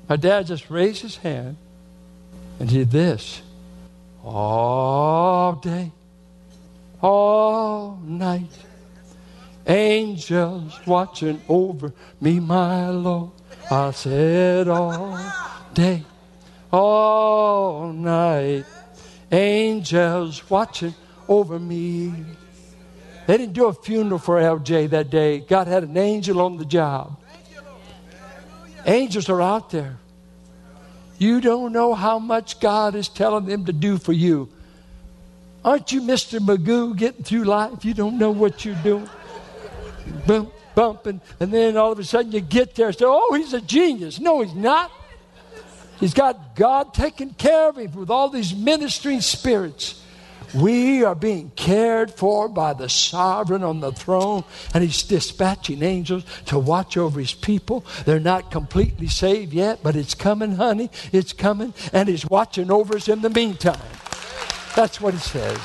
my 0.09 0.17
dad 0.17 0.47
just 0.47 0.71
raised 0.71 1.03
his 1.03 1.17
hand 1.17 1.57
and 2.59 2.69
did 2.69 2.91
this 2.91 3.41
all 4.25 5.55
day, 5.55 5.93
all 7.03 7.99
night. 8.03 8.51
Angels 9.67 10.81
watching 10.87 11.41
over 11.49 11.93
me, 12.21 12.41
my 12.41 12.89
Lord. 12.91 13.31
I 13.71 13.91
said 13.93 14.69
all 14.69 15.19
day 15.75 16.05
all 16.73 17.93
night. 17.93 18.65
Angels 19.31 20.49
watching 20.49 20.95
over 21.29 21.59
me. 21.59 22.13
They 23.27 23.37
didn't 23.37 23.53
do 23.53 23.67
a 23.67 23.73
funeral 23.73 24.19
for 24.19 24.41
LJ 24.41 24.91
that 24.91 25.11
day. 25.11 25.41
God 25.41 25.69
had 25.69 25.85
an 25.85 25.97
angel 25.97 26.41
on 26.41 26.57
the 26.57 26.65
job. 26.65 27.17
Angels 28.87 29.29
are 29.29 29.43
out 29.43 29.71
there. 29.71 29.99
You 31.21 31.43
don't 31.43 31.75
know 31.75 31.93
how 31.93 32.19
much 32.19 32.61
God 32.61 32.95
is 32.95 33.07
telling 33.07 33.45
them 33.45 33.67
to 33.67 33.75
do 33.75 33.99
for 33.99 34.15
you. 34.15 34.49
Aren't 35.63 35.93
you 35.93 36.01
Mr. 36.01 36.41
Magoo 36.41 36.97
getting 36.97 37.23
through 37.23 37.45
life? 37.45 37.85
You 37.85 37.93
don't 37.93 38.17
know 38.17 38.31
what 38.31 38.65
you're 38.65 38.75
doing. 38.77 39.07
Bump, 40.27 40.51
bumping, 40.75 41.21
and 41.39 41.53
then 41.53 41.77
all 41.77 41.93
of 41.93 41.99
a 41.99 42.05
sudden 42.05 42.33
you 42.33 42.41
get 42.41 42.75
there 42.75 42.87
and 42.87 42.97
say, 42.97 43.05
Oh, 43.07 43.35
he's 43.35 43.53
a 43.53 43.61
genius. 43.61 44.19
No, 44.19 44.41
he's 44.41 44.55
not. 44.55 44.91
He's 46.01 46.15
got 46.15 46.57
God 46.57 46.95
taking 46.95 47.35
care 47.35 47.69
of 47.69 47.77
him 47.77 47.93
with 47.93 48.09
all 48.09 48.31
these 48.31 48.55
ministering 48.55 49.21
spirits. 49.21 50.03
We 50.55 51.05
are 51.05 51.15
being 51.15 51.53
cared 51.55 52.11
for 52.11 52.49
by 52.49 52.73
the 52.73 52.89
sovereign 52.89 53.63
on 53.63 53.81
the 53.81 53.93
throne, 53.93 54.45
and 54.75 54.83
he's 54.83 55.03
dispatching 55.05 55.83
angels 55.83 56.25
to 56.47 56.59
watch 56.59 56.97
over 56.97 57.21
his 57.21 57.35
people. 57.35 57.85
They're 58.05 58.19
not 58.19 58.51
completely 58.51 59.07
saved 59.07 59.53
yet, 59.53 59.81
but 59.83 59.95
it's 59.95 60.15
coming, 60.15 60.57
honey. 60.57 60.91
It's 61.13 61.33
coming, 61.33 61.73
and 61.93 62.09
he's 62.09 62.27
watching 62.27 62.71
over 62.71 62.97
us 62.97 63.09
in 63.09 63.23
the 63.23 63.31
meantime. 63.31 63.79
That's 64.75 65.01
what 65.01 65.15
he 65.15 65.21
says. 65.21 65.59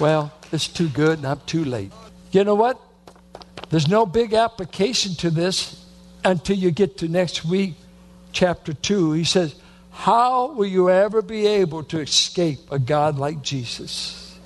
Well, 0.00 0.32
it's 0.50 0.66
too 0.66 0.88
good, 0.88 1.18
and 1.18 1.26
I'm 1.26 1.40
too 1.46 1.64
late. 1.64 1.92
You 2.32 2.42
know 2.42 2.56
what? 2.56 2.80
There's 3.70 3.88
no 3.88 4.06
big 4.06 4.34
application 4.34 5.14
to 5.16 5.30
this 5.30 5.84
until 6.24 6.56
you 6.56 6.70
get 6.70 6.98
to 6.98 7.08
next 7.08 7.44
week, 7.44 7.74
chapter 8.32 8.72
2. 8.72 9.12
He 9.12 9.24
says, 9.24 9.54
How 9.94 10.52
will 10.52 10.66
you 10.66 10.90
ever 10.90 11.22
be 11.22 11.46
able 11.46 11.84
to 11.84 12.00
escape 12.00 12.70
a 12.70 12.78
God 12.78 13.16
like 13.16 13.40
Jesus? 13.42 14.38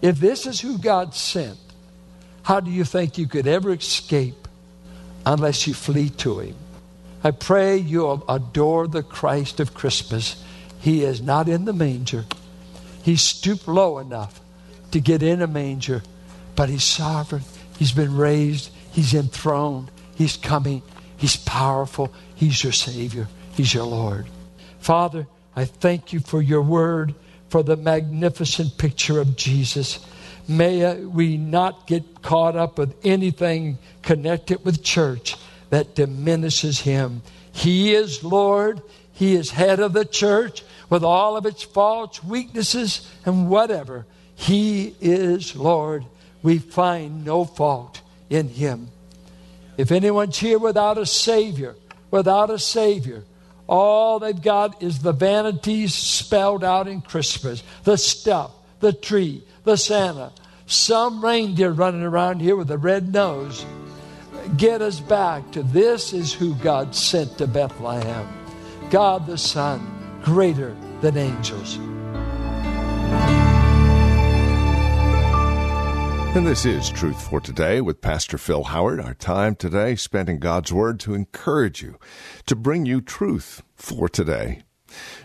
If 0.00 0.20
this 0.20 0.46
is 0.46 0.60
who 0.60 0.78
God 0.78 1.14
sent, 1.14 1.58
how 2.42 2.60
do 2.60 2.70
you 2.70 2.84
think 2.84 3.18
you 3.18 3.26
could 3.26 3.46
ever 3.46 3.72
escape 3.72 4.46
unless 5.24 5.66
you 5.66 5.74
flee 5.74 6.10
to 6.10 6.40
Him? 6.40 6.54
I 7.24 7.30
pray 7.30 7.78
you'll 7.78 8.24
adore 8.28 8.86
the 8.86 9.02
Christ 9.02 9.60
of 9.60 9.74
Christmas. 9.74 10.44
He 10.80 11.02
is 11.02 11.20
not 11.20 11.48
in 11.48 11.64
the 11.64 11.72
manger. 11.72 12.26
He 13.02 13.16
stooped 13.16 13.66
low 13.66 13.98
enough 13.98 14.40
to 14.90 15.00
get 15.00 15.22
in 15.22 15.40
a 15.40 15.46
manger, 15.46 16.02
but 16.54 16.68
He's 16.68 16.84
sovereign. 16.84 17.42
He's 17.78 17.92
been 17.92 18.16
raised. 18.16 18.70
He's 18.92 19.14
enthroned. 19.14 19.90
He's 20.14 20.36
coming. 20.36 20.82
He's 21.16 21.36
powerful. 21.36 22.12
He's 22.34 22.62
your 22.62 22.72
Savior. 22.72 23.28
He's 23.54 23.72
your 23.72 23.86
Lord. 23.86 24.26
Father, 24.82 25.28
I 25.54 25.64
thank 25.64 26.12
you 26.12 26.18
for 26.18 26.42
your 26.42 26.60
word, 26.60 27.14
for 27.50 27.62
the 27.62 27.76
magnificent 27.76 28.78
picture 28.78 29.20
of 29.20 29.36
Jesus. 29.36 30.04
May 30.48 30.84
uh, 30.84 30.96
we 30.96 31.36
not 31.36 31.86
get 31.86 32.20
caught 32.20 32.56
up 32.56 32.78
with 32.78 32.92
anything 33.04 33.78
connected 34.02 34.64
with 34.64 34.82
church 34.82 35.36
that 35.70 35.94
diminishes 35.94 36.80
him. 36.80 37.22
He 37.52 37.94
is 37.94 38.24
Lord. 38.24 38.82
He 39.12 39.36
is 39.36 39.52
head 39.52 39.78
of 39.78 39.92
the 39.92 40.04
church 40.04 40.64
with 40.90 41.04
all 41.04 41.36
of 41.36 41.46
its 41.46 41.62
faults, 41.62 42.24
weaknesses, 42.24 43.08
and 43.24 43.48
whatever. 43.48 44.04
He 44.34 44.96
is 45.00 45.54
Lord. 45.54 46.04
We 46.42 46.58
find 46.58 47.24
no 47.24 47.44
fault 47.44 48.00
in 48.28 48.48
him. 48.48 48.88
If 49.76 49.92
anyone's 49.92 50.38
here 50.38 50.58
without 50.58 50.98
a 50.98 51.06
Savior, 51.06 51.76
without 52.10 52.50
a 52.50 52.58
Savior, 52.58 53.22
all 53.72 54.18
they've 54.18 54.42
got 54.42 54.82
is 54.82 54.98
the 54.98 55.14
vanities 55.14 55.94
spelled 55.94 56.62
out 56.62 56.86
in 56.86 57.00
Christmas 57.00 57.62
the 57.84 57.96
stuff, 57.96 58.50
the 58.80 58.92
tree, 58.92 59.42
the 59.64 59.78
Santa, 59.78 60.30
some 60.66 61.24
reindeer 61.24 61.70
running 61.70 62.02
around 62.02 62.40
here 62.40 62.54
with 62.54 62.70
a 62.70 62.76
red 62.76 63.10
nose. 63.10 63.64
Get 64.58 64.82
us 64.82 65.00
back 65.00 65.52
to 65.52 65.62
this 65.62 66.12
is 66.12 66.34
who 66.34 66.54
God 66.56 66.94
sent 66.94 67.38
to 67.38 67.46
Bethlehem 67.46 68.28
God 68.90 69.24
the 69.24 69.38
Son, 69.38 69.80
greater 70.22 70.76
than 71.00 71.16
angels. 71.16 71.78
And 76.34 76.46
this 76.46 76.64
is 76.64 76.88
Truth 76.88 77.28
for 77.28 77.42
Today 77.42 77.82
with 77.82 78.00
Pastor 78.00 78.38
Phil 78.38 78.64
Howard. 78.64 79.00
Our 79.00 79.12
time 79.12 79.54
today 79.54 79.94
spent 79.96 80.30
in 80.30 80.38
God's 80.38 80.72
Word 80.72 80.98
to 81.00 81.12
encourage 81.12 81.82
you, 81.82 81.98
to 82.46 82.56
bring 82.56 82.86
you 82.86 83.02
truth 83.02 83.62
for 83.76 84.08
today. 84.08 84.62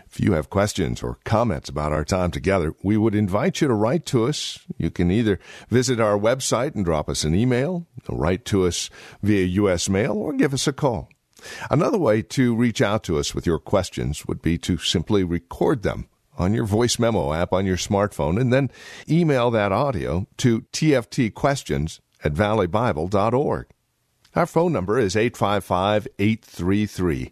If 0.06 0.20
you 0.20 0.32
have 0.34 0.50
questions 0.50 1.02
or 1.02 1.18
comments 1.24 1.70
about 1.70 1.94
our 1.94 2.04
time 2.04 2.30
together, 2.30 2.74
we 2.82 2.98
would 2.98 3.14
invite 3.14 3.62
you 3.62 3.68
to 3.68 3.74
write 3.74 4.04
to 4.06 4.26
us. 4.26 4.58
You 4.76 4.90
can 4.90 5.10
either 5.10 5.40
visit 5.70 5.98
our 5.98 6.18
website 6.18 6.74
and 6.74 6.84
drop 6.84 7.08
us 7.08 7.24
an 7.24 7.34
email, 7.34 7.86
write 8.06 8.44
to 8.44 8.66
us 8.66 8.90
via 9.22 9.46
U.S. 9.46 9.88
mail, 9.88 10.12
or 10.12 10.34
give 10.34 10.52
us 10.52 10.66
a 10.66 10.74
call. 10.74 11.08
Another 11.70 11.98
way 11.98 12.20
to 12.20 12.54
reach 12.54 12.82
out 12.82 13.02
to 13.04 13.18
us 13.18 13.34
with 13.34 13.46
your 13.46 13.58
questions 13.58 14.26
would 14.26 14.42
be 14.42 14.58
to 14.58 14.76
simply 14.76 15.24
record 15.24 15.84
them 15.84 16.06
on 16.38 16.54
your 16.54 16.64
voice 16.64 16.98
memo 16.98 17.34
app 17.34 17.52
on 17.52 17.66
your 17.66 17.76
smartphone 17.76 18.40
and 18.40 18.50
then 18.52 18.70
email 19.08 19.50
that 19.50 19.72
audio 19.72 20.26
to 20.38 20.62
tftquestions 20.72 22.00
at 22.24 22.32
valleybible.org. 22.32 23.66
Our 24.34 24.46
phone 24.46 24.72
number 24.72 24.98
is 24.98 25.14
855 25.16 26.08
833 26.18 27.30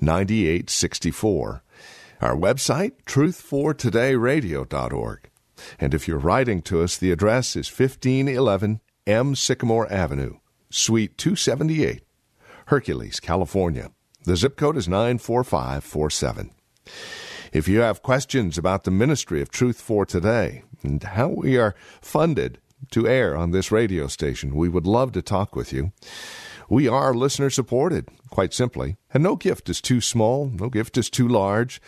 9864. 0.00 1.62
Our 2.20 2.34
website, 2.34 2.92
truthfortodayradio.org. 3.04 5.30
And 5.78 5.94
if 5.94 6.08
you're 6.08 6.18
writing 6.18 6.62
to 6.62 6.82
us, 6.82 6.96
the 6.96 7.10
address 7.10 7.56
is 7.56 7.68
1511 7.68 8.80
M. 9.06 9.34
Sycamore 9.34 9.92
Avenue, 9.92 10.38
Suite 10.70 11.18
278, 11.18 12.02
Hercules, 12.66 13.20
California. 13.20 13.90
The 14.24 14.36
zip 14.36 14.56
code 14.56 14.76
is 14.76 14.88
94547. 14.88 16.50
If 17.56 17.68
you 17.68 17.80
have 17.80 18.02
questions 18.02 18.58
about 18.58 18.84
the 18.84 18.90
ministry 18.90 19.40
of 19.40 19.48
Truth 19.48 19.80
for 19.80 20.04
Today 20.04 20.62
and 20.82 21.02
how 21.02 21.28
we 21.28 21.56
are 21.56 21.74
funded 22.02 22.58
to 22.90 23.08
air 23.08 23.34
on 23.34 23.50
this 23.50 23.72
radio 23.72 24.08
station, 24.08 24.54
we 24.54 24.68
would 24.68 24.86
love 24.86 25.12
to 25.12 25.22
talk 25.22 25.56
with 25.56 25.72
you. 25.72 25.90
We 26.68 26.86
are 26.86 27.14
listener 27.14 27.48
supported, 27.48 28.10
quite 28.28 28.52
simply, 28.52 28.98
and 29.14 29.22
no 29.22 29.36
gift 29.36 29.70
is 29.70 29.80
too 29.80 30.02
small, 30.02 30.50
no 30.50 30.68
gift 30.68 30.98
is 30.98 31.08
too 31.08 31.26
large. 31.26 31.80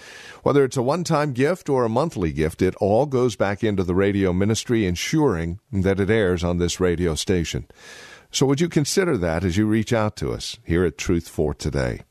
Whether 0.43 0.65
it's 0.65 0.79
a 0.79 0.83
one 0.83 1.05
time 1.05 1.35
gift 1.35 1.69
or 1.69 1.85
a 1.85 1.91
monthly 1.91 2.33
gift, 2.33 2.63
it 2.63 2.75
all 2.77 3.05
goes 3.05 3.37
back 3.37 3.63
into 3.63 3.85
the 3.85 3.95
radio 3.95 4.33
ministry, 4.33 4.87
ensuring 4.87 5.61
that 5.71 6.01
it 6.01 6.09
airs 6.09 6.43
on 6.43 6.57
this 6.57 6.81
radio 6.81 7.15
station. 7.15 7.69
So 8.31 8.47
would 8.47 8.63
you 8.63 8.71
consider 8.71 9.19
that 9.19 9.45
as 9.45 9.59
you 9.59 9.67
reach 9.67 9.93
out 9.93 10.17
to 10.17 10.33
us 10.33 10.57
here 10.65 10.87
at 10.87 10.97
Truth 10.97 11.29
for 11.29 11.53
Today? 11.53 12.05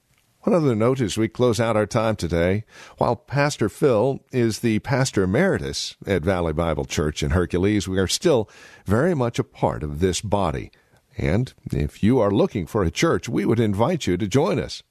One 0.47 0.55
other 0.55 0.75
note 0.75 1.01
as 1.01 1.17
we 1.17 1.27
close 1.27 1.59
out 1.59 1.75
our 1.75 1.85
time 1.85 2.15
today, 2.15 2.63
while 2.99 3.17
Pastor 3.17 3.67
Phil 3.67 4.21
is 4.31 4.59
the 4.59 4.79
pastor 4.79 5.23
emeritus 5.23 5.97
at 6.05 6.23
Valley 6.23 6.53
Bible 6.53 6.85
Church 6.85 7.21
in 7.21 7.31
Hercules, 7.31 7.85
we 7.85 7.99
are 7.99 8.07
still 8.07 8.49
very 8.85 9.13
much 9.13 9.39
a 9.39 9.43
part 9.43 9.83
of 9.83 9.99
this 9.99 10.21
body. 10.21 10.71
And 11.17 11.53
if 11.73 12.01
you 12.01 12.19
are 12.19 12.31
looking 12.31 12.65
for 12.65 12.81
a 12.81 12.89
church, 12.89 13.27
we 13.27 13.43
would 13.43 13.59
invite 13.59 14.07
you 14.07 14.15
to 14.15 14.25
join 14.25 14.57
us. 14.57 14.83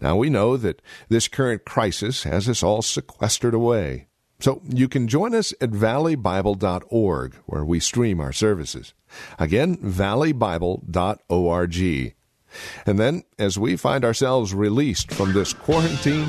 Now 0.00 0.14
we 0.14 0.30
know 0.30 0.56
that 0.56 0.80
this 1.08 1.26
current 1.26 1.64
crisis 1.64 2.22
has 2.22 2.48
us 2.48 2.62
all 2.62 2.80
sequestered 2.80 3.54
away. 3.54 4.06
So 4.38 4.62
you 4.68 4.86
can 4.86 5.08
join 5.08 5.34
us 5.34 5.52
at 5.60 5.72
valleybible.org 5.72 7.34
where 7.46 7.64
we 7.64 7.80
stream 7.80 8.20
our 8.20 8.32
services. 8.32 8.94
Again, 9.36 9.78
valleybible.org. 9.78 12.14
And 12.86 12.98
then, 12.98 13.24
as 13.38 13.58
we 13.58 13.76
find 13.76 14.04
ourselves 14.04 14.54
released 14.54 15.12
from 15.12 15.32
this 15.32 15.52
quarantine, 15.52 16.28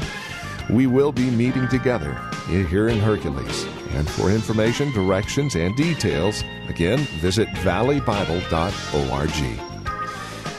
we 0.69 0.87
will 0.87 1.11
be 1.11 1.29
meeting 1.29 1.67
together 1.67 2.17
here 2.47 2.87
in 2.87 2.99
Hercules. 2.99 3.65
And 3.91 4.09
for 4.09 4.31
information, 4.31 4.91
directions, 4.91 5.55
and 5.55 5.75
details, 5.75 6.43
again, 6.67 6.99
visit 7.19 7.47
valleybible.org. 7.49 9.69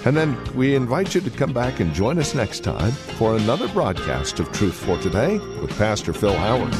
And 0.07 0.16
then 0.16 0.55
we 0.55 0.74
invite 0.74 1.14
you 1.14 1.22
to 1.22 1.31
come 1.31 1.55
back 1.55 1.81
and 1.81 1.94
join 1.94 2.18
us 2.18 2.35
next 2.35 2.61
time 2.61 2.92
for 2.92 3.37
another 3.37 3.68
broadcast 3.68 4.38
of 4.38 4.53
Truth 4.53 4.74
for 4.74 4.98
Today 4.98 5.38
with 5.61 5.70
Pastor 5.79 6.12
Phil 6.12 6.37
Howard. 6.37 6.74